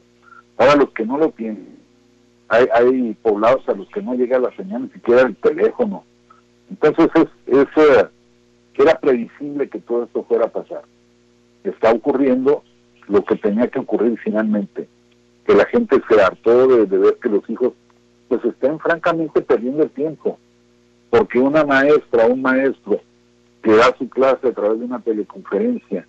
Ahora 0.58 0.78
los 0.78 0.92
que 0.92 1.06
no 1.06 1.18
lo 1.18 1.32
tienen, 1.32 1.80
hay, 2.48 2.66
hay 2.74 3.14
poblados 3.22 3.68
a 3.68 3.74
los 3.74 3.90
que 3.90 4.02
no 4.02 4.14
llega 4.14 4.40
la 4.40 4.56
señal 4.56 4.84
ni 4.84 4.90
siquiera 4.90 5.24
el 5.24 5.36
teléfono. 5.36 6.06
Entonces 6.70 7.10
es, 7.16 7.58
es 7.58 7.68
eh, 7.76 8.08
era 8.82 9.00
previsible 9.00 9.70
que 9.70 9.80
todo 9.80 10.04
esto 10.04 10.24
fuera 10.24 10.46
a 10.46 10.52
pasar. 10.52 10.82
Está 11.64 11.92
ocurriendo 11.92 12.64
lo 13.08 13.24
que 13.24 13.36
tenía 13.36 13.68
que 13.68 13.80
ocurrir 13.80 14.18
finalmente, 14.24 14.88
que 15.46 15.54
la 15.54 15.66
gente 15.66 16.02
se 16.10 16.22
hartó 16.22 16.68
de, 16.68 16.86
de 16.86 16.98
ver 16.98 17.18
que 17.22 17.30
los 17.30 17.48
hijos 17.50 17.74
pues 18.32 18.46
estén 18.46 18.80
francamente 18.80 19.42
perdiendo 19.42 19.84
el 19.84 19.90
tiempo, 19.90 20.40
porque 21.10 21.38
una 21.38 21.66
maestra 21.66 22.28
o 22.28 22.32
un 22.32 22.42
maestro 22.42 23.02
que 23.62 23.76
da 23.76 23.94
su 23.98 24.08
clase 24.08 24.48
a 24.48 24.54
través 24.54 24.80
de 24.80 24.86
una 24.86 25.02
teleconferencia, 25.02 26.08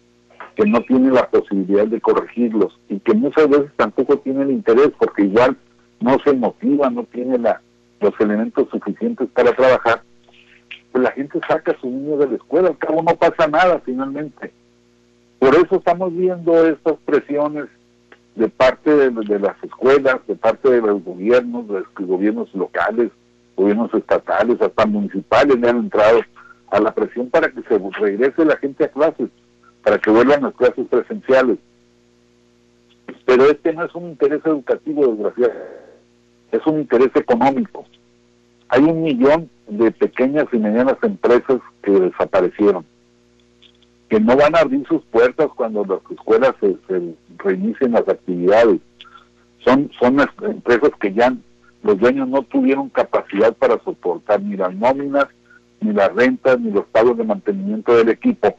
que 0.55 0.65
no 0.65 0.83
tiene 0.83 1.11
la 1.11 1.29
posibilidad 1.29 1.85
de 1.85 2.01
corregirlos 2.01 2.79
y 2.89 3.01
que 3.01 3.13
muchas 3.15 3.49
veces 3.49 3.73
tampoco 3.75 4.19
tiene 4.19 4.43
el 4.43 4.53
interés 4.53 4.93
porque 5.01 5.25
igual 5.25 5.57
no 5.99 6.17
se 6.25 6.33
motiva, 6.33 6.91
no 6.91 7.03
tiene 7.03 7.39
la, 7.39 7.61
los 7.99 8.13
elementos 8.21 8.69
suficientes 8.71 9.29
para 9.31 9.51
trabajar, 9.53 10.05
pues 10.93 11.03
la 11.03 11.11
gente 11.11 11.41
saca 11.49 11.73
a 11.73 11.81
su 11.81 11.89
niño 11.89 12.19
de 12.19 12.29
la 12.29 12.37
escuela, 12.37 12.69
al 12.69 12.79
cabo 12.79 13.03
no 13.03 13.17
pasa 13.17 13.49
nada 13.49 13.83
finalmente. 13.85 14.53
Por 15.41 15.57
eso 15.57 15.75
estamos 15.75 16.17
viendo 16.17 16.69
estas 16.69 16.95
presiones 17.05 17.65
de 18.35 18.49
parte 18.49 18.91
de, 18.91 19.39
las 19.39 19.63
escuelas, 19.63 20.17
de 20.27 20.35
parte 20.37 20.71
de 20.71 20.81
los 20.81 21.05
gobiernos, 21.05 21.69
de 21.69 21.81
los 21.81 22.09
gobiernos 22.09 22.53
locales, 22.55 23.11
gobiernos 23.57 23.93
estatales, 23.93 24.61
hasta 24.61 24.87
municipales, 24.87 25.59
le 25.59 25.69
han 25.69 25.79
entrado 25.79 26.21
a 26.71 26.81
la 26.81 26.95
presión 26.95 27.29
para 27.29 27.51
que 27.51 27.63
se 27.63 27.79
regrese 28.01 28.45
la 28.45 28.57
gente 28.57 28.85
a 28.85 28.89
clases, 28.89 29.29
para 29.85 29.99
que 29.99 30.11
vuelvan 30.11 30.43
las 30.43 30.55
clases 30.55 30.87
presenciales. 30.89 31.59
Pero 33.27 33.45
este 33.45 33.73
no 33.75 33.85
es 33.85 33.95
un 33.95 34.11
interés 34.11 34.41
educativo, 34.45 35.07
desgraciadamente, 35.09 35.83
es 36.53 36.67
un 36.67 36.81
interés 36.81 37.11
económico. 37.15 37.85
Hay 38.69 38.83
un 38.83 39.03
millón 39.03 39.51
de 39.69 39.91
pequeñas 39.91 40.47
y 40.53 40.57
medianas 40.57 40.97
empresas 41.03 41.61
que 41.83 41.91
desaparecieron, 41.91 42.87
que 44.13 44.21
no 44.21 44.37
van 44.37 44.55
a 44.55 44.59
abrir 44.59 44.87
sus 44.87 45.03
puertas 45.07 45.49
cuando 45.57 45.87
las 45.87 46.01
escuelas 46.11 46.55
se, 46.61 46.77
reinicien 47.39 47.93
las 47.93 48.07
actividades. 48.07 48.79
Son, 49.65 49.91
son 49.99 50.21
empresas 50.43 50.91
que 51.01 51.15
ya 51.15 51.35
los 51.83 51.99
dueños 51.99 52.29
no 52.29 52.43
tuvieron 52.43 52.91
capacidad 52.91 53.55
para 53.55 53.83
soportar 53.83 54.43
ni 54.43 54.55
las 54.55 54.75
nóminas, 54.75 55.29
ni 55.81 55.95
las 55.95 56.15
rentas, 56.15 56.61
ni 56.61 56.71
los 56.71 56.85
pagos 56.89 57.17
de 57.17 57.25
mantenimiento 57.25 57.97
del 57.97 58.11
equipo, 58.11 58.55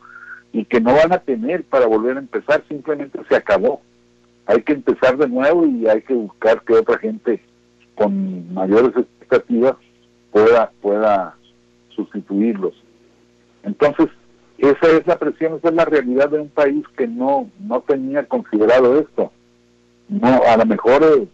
y 0.53 0.65
que 0.65 0.81
no 0.81 0.95
van 0.95 1.13
a 1.13 1.19
tener 1.19 1.63
para 1.65 1.85
volver 1.85 2.17
a 2.17 2.21
empezar, 2.21 2.63
simplemente 2.67 3.19
se 3.29 3.35
acabó. 3.35 3.83
Hay 4.47 4.63
que 4.63 4.73
empezar 4.73 5.17
de 5.17 5.29
nuevo 5.29 5.67
y 5.67 5.87
hay 5.87 6.01
que 6.01 6.15
buscar 6.15 6.63
que 6.63 6.73
otra 6.73 6.97
gente 6.97 7.43
con 7.93 8.51
mayores 8.55 8.97
expectativas 8.97 9.75
pueda, 10.31 10.71
pueda 10.81 11.35
sustituirlos. 11.89 12.73
Entonces, 13.61 14.09
esa 14.69 14.87
es 14.87 15.05
la 15.05 15.17
presión, 15.17 15.55
esa 15.55 15.69
es 15.69 15.75
la 15.75 15.83
realidad 15.83 16.29
de 16.29 16.39
un 16.39 16.49
país 16.49 16.85
que 16.95 17.05
no, 17.05 17.49
no 17.59 17.81
tenía 17.81 18.25
considerado 18.25 18.97
esto. 18.97 19.31
No, 20.07 20.27
a 20.27 20.55
lo 20.55 20.65
mejor 20.65 21.03
eh, 21.03 21.27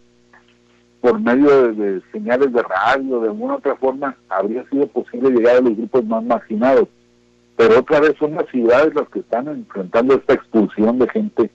por 0.99 1.19
medio 1.19 1.71
de, 1.73 2.01
señales 2.11 2.51
de 2.51 2.63
radio, 2.63 3.19
de 3.19 3.27
alguna 3.27 3.57
otra 3.57 3.75
forma, 3.75 4.17
habría 4.29 4.67
sido 4.69 4.87
posible 4.87 5.29
llegar 5.29 5.57
a 5.57 5.61
los 5.61 5.77
grupos 5.77 6.05
más 6.05 6.23
marginados. 6.23 6.87
Pero 7.55 7.79
otra 7.79 7.99
vez 7.99 8.15
son 8.17 8.33
las 8.33 8.47
ciudades 8.47 8.95
las 8.95 9.07
que 9.09 9.19
están 9.19 9.47
enfrentando 9.47 10.15
esta 10.15 10.33
expulsión 10.33 10.97
de 10.97 11.09
gente 11.09 11.51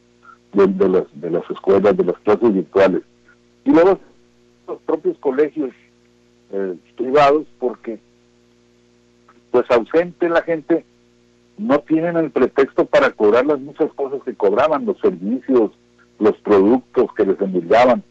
de, 0.52 0.88
las, 0.88 1.04
de 1.20 1.30
las 1.30 1.50
escuelas, 1.50 1.96
de 1.96 2.04
las 2.04 2.18
clases 2.18 2.54
virtuales. 2.54 3.02
Y 3.64 3.70
luego 3.70 3.98
los 4.68 4.78
propios 4.82 5.18
colegios 5.18 5.70
eh, 6.52 6.76
privados 6.96 7.46
porque 7.58 7.98
pues 9.50 9.68
ausente 9.70 10.28
la 10.28 10.42
gente 10.42 10.84
no 11.58 11.78
tienen 11.80 12.16
el 12.16 12.30
pretexto 12.30 12.84
para 12.84 13.10
cobrar 13.10 13.46
las 13.46 13.60
muchas 13.60 13.92
cosas 13.94 14.22
que 14.24 14.34
cobraban, 14.34 14.86
los 14.86 14.98
servicios, 15.00 15.72
los 16.18 16.36
productos 16.38 17.12
que 17.14 17.26
les 17.26 17.40
enviaban 17.40 18.02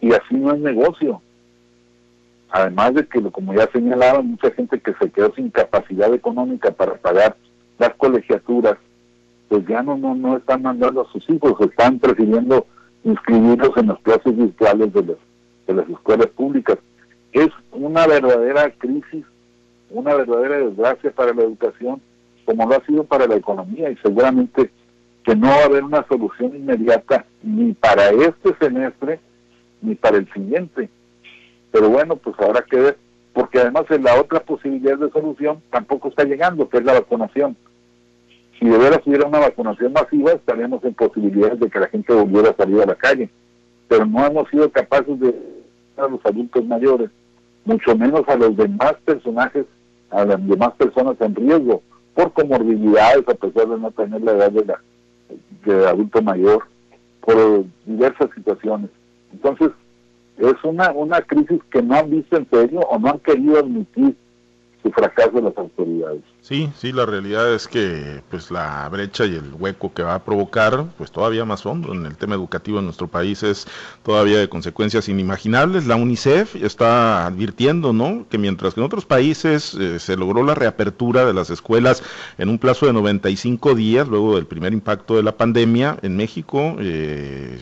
y 0.00 0.12
así 0.12 0.34
no 0.34 0.54
es 0.54 0.60
negocio. 0.60 1.20
Además 2.50 2.94
de 2.94 3.06
que, 3.06 3.20
como 3.22 3.54
ya 3.54 3.68
señalaba, 3.72 4.22
mucha 4.22 4.50
gente 4.52 4.80
que 4.80 4.94
se 4.94 5.10
quedó 5.10 5.34
sin 5.34 5.50
capacidad 5.50 6.12
económica 6.14 6.70
para 6.70 6.94
pagar 6.94 7.36
las 7.78 7.94
colegiaturas, 7.94 8.78
pues 9.48 9.66
ya 9.66 9.82
no, 9.82 9.96
no, 9.96 10.14
no 10.14 10.36
están 10.36 10.62
mandando 10.62 11.02
a 11.02 11.12
sus 11.12 11.28
hijos, 11.28 11.60
están 11.60 11.98
prefiriendo 11.98 12.66
inscribirlos 13.04 13.76
en 13.76 13.88
las 13.88 13.98
clases 14.00 14.36
virtuales 14.36 14.92
de 14.92 15.02
las, 15.02 15.16
de 15.66 15.74
las 15.74 15.88
escuelas 15.88 16.28
públicas 16.28 16.78
es 17.36 17.50
una 17.70 18.06
verdadera 18.06 18.70
crisis, 18.70 19.24
una 19.90 20.14
verdadera 20.14 20.56
desgracia 20.56 21.10
para 21.10 21.34
la 21.34 21.42
educación, 21.42 22.00
como 22.46 22.66
lo 22.66 22.76
ha 22.76 22.86
sido 22.86 23.04
para 23.04 23.26
la 23.26 23.36
economía, 23.36 23.90
y 23.90 23.96
seguramente 23.96 24.70
que 25.22 25.36
no 25.36 25.48
va 25.48 25.62
a 25.62 25.64
haber 25.64 25.84
una 25.84 26.06
solución 26.06 26.56
inmediata 26.56 27.26
ni 27.42 27.72
para 27.74 28.08
este 28.10 28.54
semestre 28.58 29.20
ni 29.82 29.94
para 29.94 30.16
el 30.16 30.32
siguiente. 30.32 30.88
Pero 31.72 31.90
bueno, 31.90 32.16
pues 32.16 32.36
habrá 32.38 32.62
que 32.62 32.76
ver, 32.76 32.98
porque 33.34 33.58
además 33.58 33.84
la 34.00 34.18
otra 34.18 34.40
posibilidad 34.40 34.96
de 34.96 35.10
solución 35.10 35.60
tampoco 35.70 36.08
está 36.08 36.24
llegando, 36.24 36.68
que 36.68 36.78
es 36.78 36.84
la 36.84 36.94
vacunación. 36.94 37.56
Si 38.58 38.66
de 38.66 38.78
veras 38.78 39.00
hubiera 39.04 39.26
una 39.26 39.40
vacunación 39.40 39.92
masiva, 39.92 40.32
estaríamos 40.32 40.82
en 40.84 40.94
posibilidades 40.94 41.60
de 41.60 41.68
que 41.68 41.78
la 41.78 41.88
gente 41.88 42.14
volviera 42.14 42.50
a 42.50 42.56
salir 42.56 42.80
a 42.80 42.86
la 42.86 42.94
calle. 42.94 43.28
Pero 43.88 44.06
no 44.06 44.24
hemos 44.24 44.48
sido 44.48 44.70
capaces 44.70 45.20
de 45.20 45.34
a 45.98 46.08
los 46.08 46.24
adultos 46.24 46.64
mayores 46.64 47.10
mucho 47.66 47.96
menos 47.96 48.22
a 48.28 48.36
los 48.36 48.56
demás 48.56 48.94
personajes, 49.04 49.66
a 50.10 50.24
las 50.24 50.46
demás 50.46 50.72
personas 50.74 51.16
en 51.20 51.34
riesgo, 51.34 51.82
por 52.16 52.32
comorbilidades, 52.32 53.28
a 53.28 53.34
pesar 53.34 53.68
de 53.68 53.78
no 53.78 53.90
tener 53.90 54.22
la 54.22 54.32
edad 54.32 54.50
de, 54.50 54.64
la, 54.64 54.80
de 55.66 55.86
adulto 55.86 56.22
mayor, 56.22 56.66
por 57.20 57.64
diversas 57.84 58.30
situaciones. 58.34 58.90
Entonces, 59.32 59.70
es 60.38 60.54
una, 60.64 60.90
una 60.92 61.20
crisis 61.20 61.60
que 61.70 61.82
no 61.82 61.94
han 61.94 62.10
visto 62.10 62.38
en 62.38 62.48
serio 62.48 62.80
o 62.80 62.98
no 62.98 63.10
han 63.10 63.18
querido 63.18 63.58
admitir 63.58 64.16
su 64.82 64.90
fracaso 64.90 65.32
de 65.32 65.42
las 65.42 65.58
autoridades. 65.58 66.22
Sí, 66.46 66.70
sí, 66.78 66.92
la 66.92 67.06
realidad 67.06 67.52
es 67.52 67.66
que 67.66 68.22
pues 68.30 68.52
la 68.52 68.88
brecha 68.88 69.24
y 69.26 69.34
el 69.34 69.52
hueco 69.54 69.92
que 69.92 70.04
va 70.04 70.14
a 70.14 70.24
provocar, 70.24 70.86
pues 70.96 71.10
todavía 71.10 71.44
más 71.44 71.66
hondo 71.66 71.92
en 71.92 72.06
el 72.06 72.16
tema 72.16 72.36
educativo 72.36 72.78
en 72.78 72.84
nuestro 72.84 73.08
país 73.08 73.42
es 73.42 73.66
todavía 74.04 74.38
de 74.38 74.48
consecuencias 74.48 75.08
inimaginables. 75.08 75.88
La 75.88 75.96
UNICEF 75.96 76.54
está 76.54 77.26
advirtiendo, 77.26 77.92
¿no? 77.92 78.26
Que 78.30 78.38
mientras 78.38 78.74
que 78.74 78.80
en 78.80 78.86
otros 78.86 79.04
países 79.04 79.74
eh, 79.74 79.98
se 79.98 80.16
logró 80.16 80.44
la 80.44 80.54
reapertura 80.54 81.26
de 81.26 81.34
las 81.34 81.50
escuelas 81.50 82.04
en 82.38 82.48
un 82.48 82.60
plazo 82.60 82.86
de 82.86 82.92
95 82.92 83.74
días 83.74 84.06
luego 84.06 84.36
del 84.36 84.46
primer 84.46 84.72
impacto 84.72 85.16
de 85.16 85.24
la 85.24 85.36
pandemia 85.36 85.98
en 86.02 86.16
México, 86.16 86.76
eh, 86.78 87.58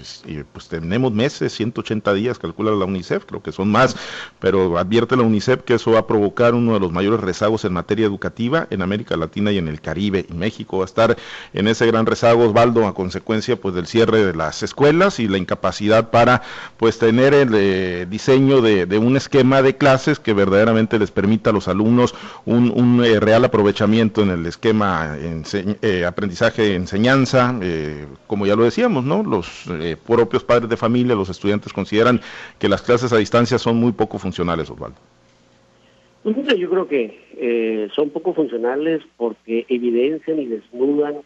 pues 0.53 0.68
tenemos 0.68 1.11
meses, 1.11 1.55
180 1.55 2.12
días, 2.12 2.38
calcula 2.38 2.73
la 2.73 2.85
UNICEF, 2.85 3.25
creo 3.25 3.42
que 3.42 3.51
son 3.51 3.70
más, 3.70 3.97
pero 4.40 4.77
advierte 4.77 5.16
la 5.16 5.23
UNICEF 5.23 5.62
que 5.62 5.73
eso 5.73 5.92
va 5.92 6.01
a 6.01 6.07
provocar 6.07 6.53
uno 6.53 6.75
de 6.75 6.81
los 6.81 6.92
mayores 6.92 7.20
rezagos 7.20 7.64
en 7.64 7.73
materia 7.73 8.05
educativa 8.05 8.68
en 8.75 8.83
América 8.83 9.17
Latina 9.17 9.51
y 9.53 9.59
en 9.59 9.69
el 9.69 9.81
Caribe. 9.81 10.27
Y 10.29 10.35
México 10.35 10.79
va 10.79 10.85
a 10.85 10.87
estar 10.87 11.17
en 11.53 11.69
ese 11.69 11.87
gran 11.87 12.07
rezago, 12.07 12.47
Osvaldo, 12.47 12.87
a 12.87 12.95
consecuencia 12.95 13.57
pues 13.57 13.75
del 13.75 13.87
cierre 13.87 14.25
de 14.25 14.35
las 14.35 14.63
escuelas 14.63 15.21
y 15.21 15.29
la 15.29 15.39
incapacidad 15.39 16.11
para 16.11 16.43
pues 16.77 16.99
tener 16.99 17.35
el 17.35 17.51
eh, 17.55 18.07
diseño 18.09 18.61
de, 18.61 18.99
un 18.99 19.17
esquema 19.17 19.63
de 19.63 19.77
clases 19.77 20.21
que 20.21 20.33
verdaderamente 20.33 20.99
les 20.99 21.11
permita 21.11 21.51
a 21.51 21.53
los 21.53 21.69
alumnos 21.69 22.15
un, 22.45 23.03
eh, 23.05 23.21
real 23.21 23.45
aprovechamiento 23.45 24.23
en 24.23 24.31
el 24.31 24.47
esquema 24.47 25.17
eh, 25.19 26.05
aprendizaje 26.07 26.75
enseñanza, 26.75 27.55
como 28.27 28.47
ya 28.47 28.57
lo 28.57 28.65
decíamos, 28.65 29.05
¿no? 29.05 29.23
Los 29.23 29.65
propios 30.07 30.45
padres 30.45 30.69
de 30.69 30.77
familia, 30.77 31.15
los 31.15 31.29
estudiantes 31.29 31.73
consideran 31.73 32.21
que 32.59 32.69
las 32.69 32.83
clases 32.83 33.13
a 33.13 33.17
distancia 33.17 33.59
son 33.59 33.77
muy 33.77 33.93
poco 33.93 34.19
funcionales, 34.19 34.71
Osvaldo. 34.71 35.13
Yo 36.25 36.71
creo 36.71 36.89
que 36.89 37.21
eh, 37.37 37.89
son 37.95 38.09
poco 38.09 38.33
funcionales 38.33 39.03
porque 39.19 39.67
evidencian 39.69 40.41
y 40.41 40.47
desnudan 40.47 41.17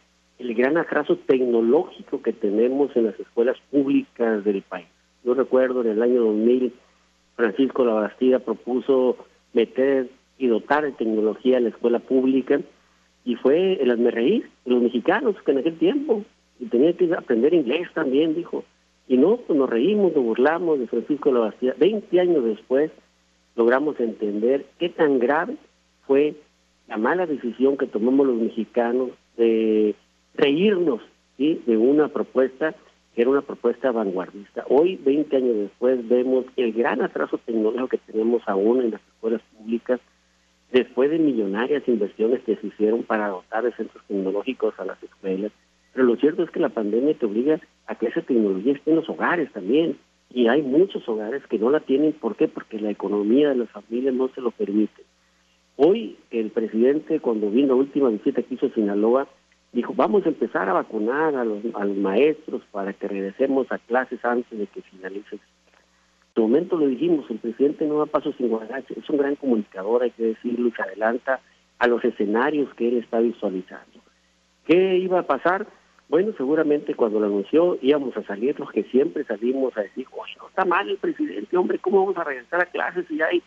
el 0.40 0.54
gran 0.54 0.76
atraso 0.76 1.16
tecnológico 1.16 2.20
que 2.20 2.32
tenemos 2.32 2.94
en 2.96 3.06
las 3.06 3.18
escuelas 3.20 3.56
públicas 3.70 4.44
del 4.44 4.62
país. 4.62 4.86
Yo 5.24 5.34
recuerdo 5.34 5.82
en 5.82 5.90
el 5.90 6.02
año 6.02 6.22
2000, 6.22 6.72
Francisco 7.36 7.84
Labastida 7.84 8.40
propuso 8.40 9.16
meter 9.52 10.08
y 10.36 10.48
dotar 10.48 10.84
de 10.84 10.92
tecnología 10.92 11.58
a 11.58 11.60
la 11.60 11.68
escuela 11.68 12.00
pública 12.00 12.60
y 13.24 13.36
fue 13.36 13.80
el 13.80 13.90
asmerreír 13.90 14.48
los 14.64 14.82
mexicanos 14.82 15.36
que 15.44 15.52
en 15.52 15.58
aquel 15.58 15.78
tiempo 15.78 16.24
y 16.58 16.66
tenía 16.66 16.92
que 16.92 17.12
aprender 17.14 17.54
inglés 17.54 17.88
también, 17.94 18.34
dijo. 18.34 18.64
Y 19.06 19.16
no, 19.16 19.36
pues 19.36 19.56
nos 19.58 19.70
reímos, 19.70 20.12
nos 20.14 20.24
burlamos 20.24 20.80
de 20.80 20.86
Francisco 20.86 21.30
Labastida. 21.30 21.74
Veinte 21.78 22.20
años 22.20 22.44
después, 22.44 22.90
logramos 23.58 23.98
entender 23.98 24.66
qué 24.78 24.88
tan 24.88 25.18
grave 25.18 25.56
fue 26.06 26.36
la 26.86 26.96
mala 26.96 27.26
decisión 27.26 27.76
que 27.76 27.88
tomamos 27.88 28.24
los 28.24 28.36
mexicanos 28.36 29.10
de 29.36 29.96
reírnos 30.34 31.02
¿sí? 31.36 31.60
de 31.66 31.76
una 31.76 32.06
propuesta 32.06 32.76
que 33.14 33.22
era 33.22 33.32
una 33.32 33.42
propuesta 33.42 33.90
vanguardista. 33.90 34.64
Hoy, 34.68 34.94
20 34.94 35.36
años 35.36 35.56
después, 35.56 36.06
vemos 36.08 36.44
el 36.56 36.72
gran 36.72 37.02
atraso 37.02 37.36
tecnológico 37.38 37.88
que 37.88 38.12
tenemos 38.12 38.42
aún 38.46 38.80
en 38.80 38.92
las 38.92 39.00
escuelas 39.08 39.42
públicas, 39.56 39.98
después 40.70 41.10
de 41.10 41.18
millonarias 41.18 41.82
inversiones 41.88 42.44
que 42.44 42.54
se 42.54 42.68
hicieron 42.68 43.02
para 43.02 43.26
dotar 43.26 43.64
de 43.64 43.72
centros 43.72 44.04
tecnológicos 44.06 44.78
a 44.78 44.84
las 44.84 45.02
escuelas. 45.02 45.50
Pero 45.92 46.06
lo 46.06 46.14
cierto 46.14 46.44
es 46.44 46.50
que 46.52 46.60
la 46.60 46.68
pandemia 46.68 47.14
te 47.14 47.26
obliga 47.26 47.58
a 47.88 47.96
que 47.96 48.06
esa 48.06 48.22
tecnología 48.22 48.74
esté 48.74 48.90
en 48.90 48.96
los 48.98 49.08
hogares 49.08 49.50
también. 49.52 49.98
Y 50.30 50.48
hay 50.48 50.62
muchos 50.62 51.08
hogares 51.08 51.42
que 51.46 51.58
no 51.58 51.70
la 51.70 51.80
tienen. 51.80 52.12
¿Por 52.12 52.36
qué? 52.36 52.48
Porque 52.48 52.78
la 52.78 52.90
economía 52.90 53.48
de 53.48 53.56
las 53.56 53.70
familias 53.70 54.14
no 54.14 54.28
se 54.28 54.40
lo 54.40 54.50
permite. 54.50 55.04
Hoy 55.76 56.16
el 56.30 56.50
presidente, 56.50 57.20
cuando 57.20 57.50
vino 57.50 57.68
la 57.68 57.74
última 57.74 58.08
visita 58.08 58.42
que 58.42 58.54
hizo 58.54 58.66
a 58.66 58.74
Sinaloa, 58.74 59.28
dijo, 59.72 59.94
vamos 59.94 60.24
a 60.26 60.30
empezar 60.30 60.68
a 60.68 60.72
vacunar 60.72 61.36
a 61.36 61.44
los, 61.44 61.62
maestros 61.96 62.62
para 62.70 62.92
que 62.92 63.08
regresemos 63.08 63.70
a 63.70 63.78
clases 63.78 64.24
antes 64.24 64.58
de 64.58 64.66
que 64.66 64.82
finalice. 64.82 65.36
En 65.36 66.34
su 66.34 66.42
momento 66.42 66.76
lo 66.76 66.86
dijimos, 66.86 67.30
el 67.30 67.38
presidente 67.38 67.86
no 67.86 67.98
da 67.98 68.06
paso 68.06 68.32
sin 68.32 68.48
guarache, 68.48 68.94
es 68.96 69.08
un 69.10 69.18
gran 69.18 69.36
comunicador, 69.36 70.02
hay 70.02 70.10
que 70.12 70.24
decirlo, 70.24 70.68
y 70.68 70.72
se 70.72 70.82
adelanta 70.82 71.40
a 71.78 71.86
los 71.86 72.04
escenarios 72.04 72.72
que 72.74 72.88
él 72.88 72.98
está 72.98 73.20
visualizando. 73.20 74.00
¿Qué 74.66 74.96
iba 74.98 75.20
a 75.20 75.26
pasar? 75.26 75.66
Bueno, 76.08 76.32
seguramente 76.36 76.94
cuando 76.94 77.20
lo 77.20 77.26
anunció 77.26 77.78
íbamos 77.82 78.16
a 78.16 78.22
salir 78.22 78.58
los 78.58 78.70
que 78.70 78.84
siempre 78.84 79.24
salimos 79.24 79.76
a 79.76 79.82
decir, 79.82 80.06
oye, 80.12 80.34
no 80.38 80.48
está 80.48 80.64
mal 80.64 80.88
el 80.88 80.96
presidente, 80.96 81.56
hombre, 81.56 81.78
¿cómo 81.78 82.00
vamos 82.00 82.16
a 82.16 82.24
regresar 82.24 82.62
a 82.62 82.66
clases 82.66 83.06
si 83.08 83.20
hay 83.20 83.42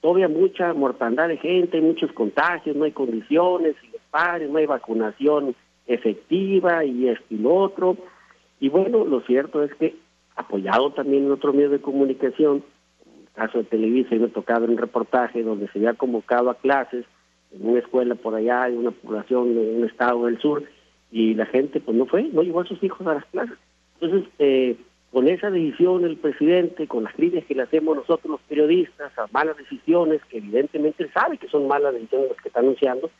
todavía 0.00 0.28
mucha 0.28 0.72
mortandad 0.72 1.28
de 1.28 1.36
gente, 1.36 1.76
hay 1.78 1.82
muchos 1.82 2.12
contagios, 2.12 2.76
no 2.76 2.84
hay 2.84 2.92
condiciones, 2.92 3.76
y 3.82 3.90
los 3.92 4.50
no 4.50 4.58
hay 4.58 4.66
vacunación 4.66 5.54
efectiva 5.86 6.84
y 6.84 7.08
esto 7.08 7.24
y 7.30 7.38
lo 7.38 7.54
otro. 7.54 7.96
Y 8.60 8.68
bueno, 8.68 9.04
lo 9.04 9.20
cierto 9.22 9.62
es 9.62 9.74
que, 9.74 9.96
apoyado 10.34 10.90
también 10.92 11.24
en 11.24 11.32
otro 11.32 11.52
medio 11.52 11.70
de 11.70 11.80
comunicación, 11.80 12.62
en 13.04 13.22
el 13.22 13.32
caso 13.34 13.58
de 13.58 13.64
Televisa, 13.64 14.14
me 14.14 14.28
tocado 14.28 14.64
un 14.64 14.78
reportaje 14.78 15.42
donde 15.42 15.68
se 15.68 15.78
había 15.78 15.94
convocado 15.94 16.50
a 16.50 16.54
clases 16.54 17.04
en 17.52 17.68
una 17.68 17.80
escuela 17.80 18.14
por 18.14 18.34
allá, 18.34 18.64
de 18.64 18.76
una 18.76 18.90
población 18.90 19.54
de 19.54 19.76
un 19.76 19.84
estado 19.84 20.26
del 20.26 20.38
sur, 20.40 20.64
y 21.10 21.34
la 21.34 21.46
gente 21.46 21.80
pues 21.80 21.96
no 21.96 22.06
fue, 22.06 22.24
no 22.24 22.42
llevó 22.42 22.60
a 22.60 22.66
sus 22.66 22.82
hijos 22.82 23.06
a 23.06 23.14
las 23.14 23.24
clases. 23.26 23.56
Entonces, 24.00 24.28
eh, 24.38 24.76
con 25.10 25.28
esa 25.28 25.50
decisión 25.50 26.04
el 26.04 26.16
presidente, 26.16 26.86
con 26.86 27.04
las 27.04 27.14
críticas 27.14 27.46
que 27.46 27.54
le 27.54 27.62
hacemos 27.62 27.96
nosotros 27.96 28.32
los 28.32 28.40
periodistas 28.42 29.16
a 29.18 29.26
malas 29.32 29.56
decisiones, 29.56 30.20
que 30.28 30.38
evidentemente 30.38 31.04
él 31.04 31.10
sabe 31.14 31.38
que 31.38 31.48
son 31.48 31.66
malas 31.66 31.94
decisiones 31.94 32.30
las 32.30 32.40
que 32.42 32.48
está 32.48 32.60
anunciando, 32.60 33.10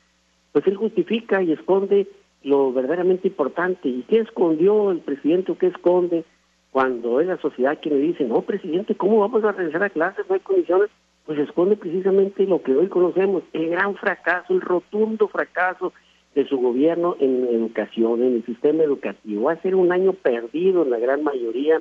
pues 0.52 0.66
él 0.66 0.76
justifica 0.76 1.42
y 1.42 1.52
esconde 1.52 2.06
lo 2.42 2.72
verdaderamente 2.72 3.28
importante. 3.28 3.88
¿Y 3.88 4.02
qué 4.02 4.18
escondió 4.18 4.90
el 4.90 5.00
presidente 5.00 5.52
o 5.52 5.58
qué 5.58 5.68
esconde 5.68 6.24
cuando 6.70 7.20
es 7.20 7.26
la 7.26 7.38
sociedad 7.38 7.78
quien 7.80 7.98
le 7.98 8.08
dice, 8.08 8.24
no, 8.24 8.42
presidente, 8.42 8.94
¿cómo 8.94 9.20
vamos 9.20 9.42
a 9.44 9.52
regresar 9.52 9.82
a 9.82 9.90
clases? 9.90 10.26
No 10.28 10.34
hay 10.34 10.40
condiciones. 10.40 10.90
Pues 11.24 11.38
esconde 11.38 11.76
precisamente 11.76 12.46
lo 12.46 12.62
que 12.62 12.72
hoy 12.72 12.88
conocemos, 12.88 13.42
el 13.52 13.70
gran 13.70 13.96
fracaso, 13.96 14.52
el 14.52 14.60
rotundo 14.60 15.26
fracaso 15.26 15.92
de 16.36 16.46
su 16.46 16.58
gobierno 16.58 17.16
en 17.18 17.48
educación, 17.48 18.22
en 18.22 18.34
el 18.34 18.44
sistema 18.44 18.84
educativo. 18.84 19.44
Va 19.44 19.52
a 19.52 19.62
ser 19.62 19.74
un 19.74 19.90
año 19.90 20.12
perdido 20.12 20.82
en 20.82 20.90
la 20.90 20.98
gran 20.98 21.24
mayoría 21.24 21.80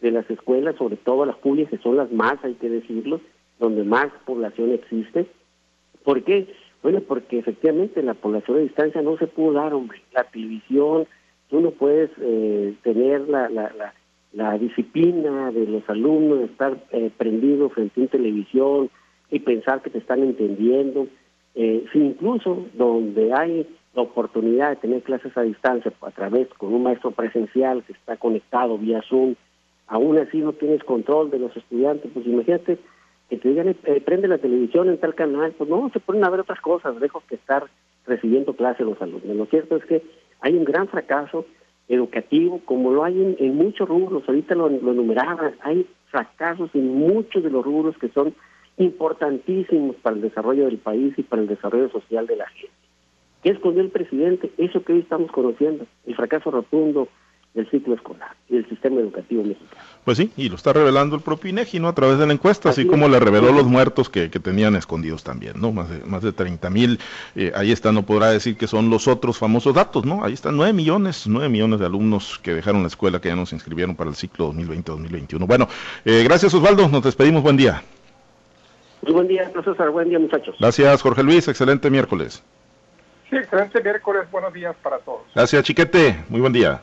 de 0.00 0.10
las 0.10 0.28
escuelas, 0.28 0.74
sobre 0.76 0.96
todo 0.96 1.24
las 1.24 1.36
públicas, 1.36 1.70
que 1.70 1.82
son 1.82 1.96
las 1.96 2.10
más, 2.10 2.34
hay 2.42 2.54
que 2.54 2.68
decirlo, 2.68 3.20
donde 3.60 3.84
más 3.84 4.08
población 4.26 4.72
existe. 4.72 5.26
¿Por 6.02 6.24
qué? 6.24 6.48
Bueno, 6.82 7.02
porque 7.06 7.38
efectivamente 7.38 8.02
la 8.02 8.14
población 8.14 8.56
de 8.56 8.64
distancia 8.64 9.00
no 9.00 9.16
se 9.16 9.28
pudo 9.28 9.52
dar, 9.52 9.72
hombre. 9.72 10.02
La 10.12 10.24
televisión, 10.24 11.06
tú 11.48 11.60
no 11.60 11.70
puedes 11.70 12.10
eh, 12.20 12.74
tener 12.82 13.28
la, 13.28 13.48
la, 13.48 13.94
la, 14.32 14.58
disciplina 14.58 15.52
de 15.52 15.66
los 15.68 15.88
alumnos, 15.88 16.40
estar 16.40 16.76
eh, 16.90 17.12
prendido 17.16 17.70
frente 17.70 17.92
a 17.94 18.02
una 18.02 18.10
televisión 18.10 18.90
y 19.30 19.38
pensar 19.38 19.82
que 19.82 19.90
te 19.90 19.98
están 19.98 20.20
entendiendo. 20.24 21.06
Eh, 21.54 21.84
si 21.92 21.98
incluso 21.98 22.66
donde 22.74 23.32
hay 23.32 23.66
la 23.94 24.02
oportunidad 24.02 24.70
de 24.70 24.76
tener 24.76 25.02
clases 25.02 25.36
a 25.36 25.42
distancia 25.42 25.92
a 26.00 26.10
través 26.10 26.48
con 26.54 26.74
un 26.74 26.82
maestro 26.82 27.12
presencial 27.12 27.84
que 27.84 27.92
está 27.92 28.16
conectado 28.16 28.76
vía 28.76 29.02
Zoom, 29.08 29.36
aún 29.86 30.18
así 30.18 30.38
no 30.38 30.52
tienes 30.52 30.82
control 30.82 31.30
de 31.30 31.38
los 31.38 31.56
estudiantes, 31.56 32.10
pues 32.12 32.26
imagínate 32.26 32.78
que 33.30 33.36
te 33.36 33.48
digan, 33.48 33.68
eh, 33.68 34.02
prende 34.04 34.28
la 34.28 34.38
televisión 34.38 34.88
en 34.88 34.98
tal 34.98 35.14
canal, 35.14 35.52
pues 35.56 35.70
no, 35.70 35.88
se 35.92 36.00
ponen 36.00 36.24
a 36.24 36.30
ver 36.30 36.40
otras 36.40 36.60
cosas, 36.60 36.96
lejos 37.00 37.22
que 37.28 37.36
estar 37.36 37.64
recibiendo 38.06 38.54
clases 38.54 38.84
los 38.84 39.00
alumnos. 39.00 39.36
Lo 39.36 39.46
cierto 39.46 39.76
es 39.76 39.84
que 39.84 40.02
hay 40.40 40.54
un 40.54 40.64
gran 40.64 40.88
fracaso 40.88 41.46
educativo, 41.88 42.60
como 42.64 42.90
lo 42.92 43.04
hay 43.04 43.36
en, 43.38 43.56
muchos 43.56 43.88
rubros, 43.88 44.24
ahorita 44.26 44.54
lo, 44.54 44.68
lo 44.68 44.92
enumeraba, 44.92 45.52
hay 45.60 45.86
fracasos 46.10 46.70
en 46.74 46.94
muchos 46.94 47.42
de 47.42 47.50
los 47.50 47.64
rubros 47.64 47.96
que 47.98 48.08
son 48.08 48.34
importantísimos 48.76 49.96
para 49.96 50.16
el 50.16 50.22
desarrollo 50.22 50.64
del 50.64 50.78
país 50.78 51.14
y 51.16 51.22
para 51.22 51.42
el 51.42 51.48
desarrollo 51.48 51.90
social 51.90 52.26
de 52.26 52.36
la 52.36 52.48
gente. 52.48 52.74
¿Qué 53.42 53.50
escondió 53.50 53.82
el 53.82 53.90
presidente? 53.90 54.50
Eso 54.56 54.82
que 54.82 54.94
hoy 54.94 55.00
estamos 55.00 55.30
conociendo, 55.30 55.86
el 56.06 56.16
fracaso 56.16 56.50
rotundo 56.50 57.08
del 57.54 57.70
ciclo 57.70 57.94
escolar 57.94 58.34
y 58.48 58.54
del 58.54 58.68
sistema 58.68 59.00
educativo 59.00 59.44
mexicano. 59.44 59.80
Pues 60.04 60.18
sí, 60.18 60.30
y 60.36 60.48
lo 60.48 60.56
está 60.56 60.72
revelando 60.72 61.14
el 61.14 61.22
propio 61.22 61.50
INEGI, 61.50 61.78
¿no? 61.78 61.88
A 61.88 61.94
través 61.94 62.18
de 62.18 62.26
la 62.26 62.32
encuesta, 62.32 62.70
así, 62.70 62.84
como 62.84 63.08
le 63.08 63.20
reveló 63.20 63.52
los 63.52 63.64
muertos 63.64 64.10
que, 64.10 64.28
tenían 64.28 64.74
escondidos 64.74 65.22
también, 65.22 65.60
¿no? 65.60 65.70
Más 65.70 65.88
de, 65.88 66.04
más 66.04 66.22
de 66.22 66.32
30 66.32 66.68
mil, 66.70 66.98
eh, 67.36 67.52
ahí 67.54 67.70
está, 67.70 67.92
no 67.92 68.04
podrá 68.04 68.30
decir 68.30 68.56
que 68.56 68.66
son 68.66 68.90
los 68.90 69.06
otros 69.06 69.38
famosos 69.38 69.74
datos, 69.74 70.04
¿no? 70.04 70.24
Ahí 70.24 70.32
están 70.32 70.56
9 70.56 70.72
millones, 70.72 71.26
9 71.28 71.48
millones 71.48 71.78
de 71.78 71.86
alumnos 71.86 72.40
que 72.42 72.54
dejaron 72.54 72.82
la 72.82 72.88
escuela, 72.88 73.20
que 73.20 73.28
ya 73.28 73.36
no 73.36 73.46
se 73.46 73.54
inscribieron 73.54 73.94
para 73.94 74.10
el 74.10 74.16
ciclo 74.16 74.52
2020-2021. 74.52 75.46
Bueno, 75.46 75.68
eh, 76.04 76.22
gracias 76.24 76.52
Osvaldo, 76.54 76.88
nos 76.88 77.04
despedimos, 77.04 77.42
buen 77.42 77.56
día. 77.56 77.82
Muy 79.04 79.12
buen 79.12 79.28
día, 79.28 79.50
profesor, 79.52 79.90
buen 79.90 80.08
día 80.08 80.18
muchachos. 80.18 80.56
Gracias 80.58 81.02
Jorge 81.02 81.22
Luis, 81.22 81.46
excelente 81.46 81.90
miércoles. 81.90 82.42
Sí, 83.28 83.36
excelente 83.36 83.82
miércoles, 83.82 84.30
buenos 84.30 84.52
días 84.54 84.74
para 84.82 84.98
todos. 84.98 85.22
Gracias 85.34 85.62
Chiquete, 85.64 86.24
muy 86.30 86.40
buen 86.40 86.54
día. 86.54 86.80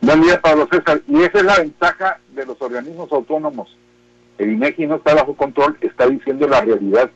Buen 0.00 0.20
día, 0.20 0.40
Pablo 0.40 0.68
César. 0.70 1.00
Y 1.06 1.22
esa 1.22 1.38
es 1.38 1.44
la 1.44 1.58
ventaja 1.60 2.18
de 2.32 2.44
los 2.44 2.60
organismos 2.60 3.10
autónomos. 3.12 3.76
El 4.36 4.50
INEGI 4.50 4.88
no 4.88 4.96
está 4.96 5.14
bajo 5.14 5.34
control, 5.36 5.78
está 5.80 6.08
diciendo 6.08 6.48
la 6.48 6.60
realidad 6.60 7.08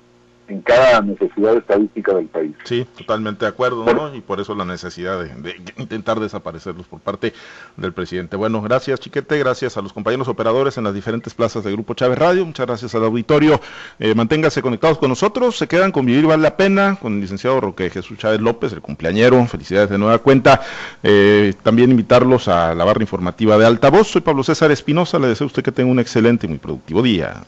en 0.49 0.63
cada 0.63 1.01
necesidad 1.03 1.57
estadística 1.57 2.15
del 2.15 2.27
país. 2.27 2.55
Sí, 2.65 2.87
totalmente 2.97 3.45
de 3.45 3.51
acuerdo, 3.51 3.85
¿no? 3.93 4.15
Y 4.15 4.21
por 4.21 4.41
eso 4.41 4.55
la 4.55 4.65
necesidad 4.65 5.23
de, 5.23 5.57
intentar 5.77 6.21
desaparecerlos 6.21 6.87
por 6.87 7.01
parte 7.01 7.33
del 7.77 7.93
presidente. 7.93 8.37
Bueno, 8.37 8.63
gracias 8.63 9.01
Chiquete, 9.01 9.39
gracias 9.39 9.77
a 9.77 9.83
los 9.83 9.93
compañeros 9.93 10.29
operadores 10.29 10.79
en 10.79 10.85
las 10.85 10.95
diferentes 10.95 11.35
plazas 11.35 11.65
de 11.65 11.73
Grupo 11.73 11.95
Chávez 11.95 12.19
Radio, 12.19 12.45
muchas 12.45 12.67
gracias 12.67 12.95
al 12.95 13.05
auditorio. 13.05 13.61
Eh, 13.99 14.15
manténgase 14.15 14.63
conectados 14.63 14.99
con 14.99 15.11
nosotros, 15.11 15.57
se 15.57 15.69
quedan 15.69 15.93
con 15.93 16.07
Vivir 16.07 16.27
Vale 16.27 16.43
la 16.43 16.57
Pena, 16.57 16.97
con 17.01 17.15
el 17.15 17.21
licenciado 17.21 17.61
Roque 17.61 17.91
Jesús 17.91 18.19
Chávez 18.19 18.41
López, 18.41 18.73
el 18.73 18.81
cumpleañero, 18.81 19.45
felicidades 19.47 19.91
de 19.91 19.99
nueva 19.99 20.19
cuenta. 20.19 20.63
Eh, 21.03 21.55
también 21.63 21.91
invitarlos 21.91 22.49
a 22.49 22.75
la 22.75 22.85
barra 22.85 23.03
informativa 23.03 23.59
de 23.59 23.67
Altavoz. 23.67 24.09
Soy 24.09 24.23
Pablo 24.23 24.43
César 24.43 24.71
Espinosa, 24.71 25.19
le 25.19 25.29
deseo 25.29 25.47
a 25.47 25.49
usted 25.49 25.63
que 25.63 25.73
tenga 25.73 25.91
un 25.91 25.99
excelente 25.99 26.47
y 26.47 26.49
muy 26.49 26.59
productivo 26.59 27.03
día. 27.03 27.43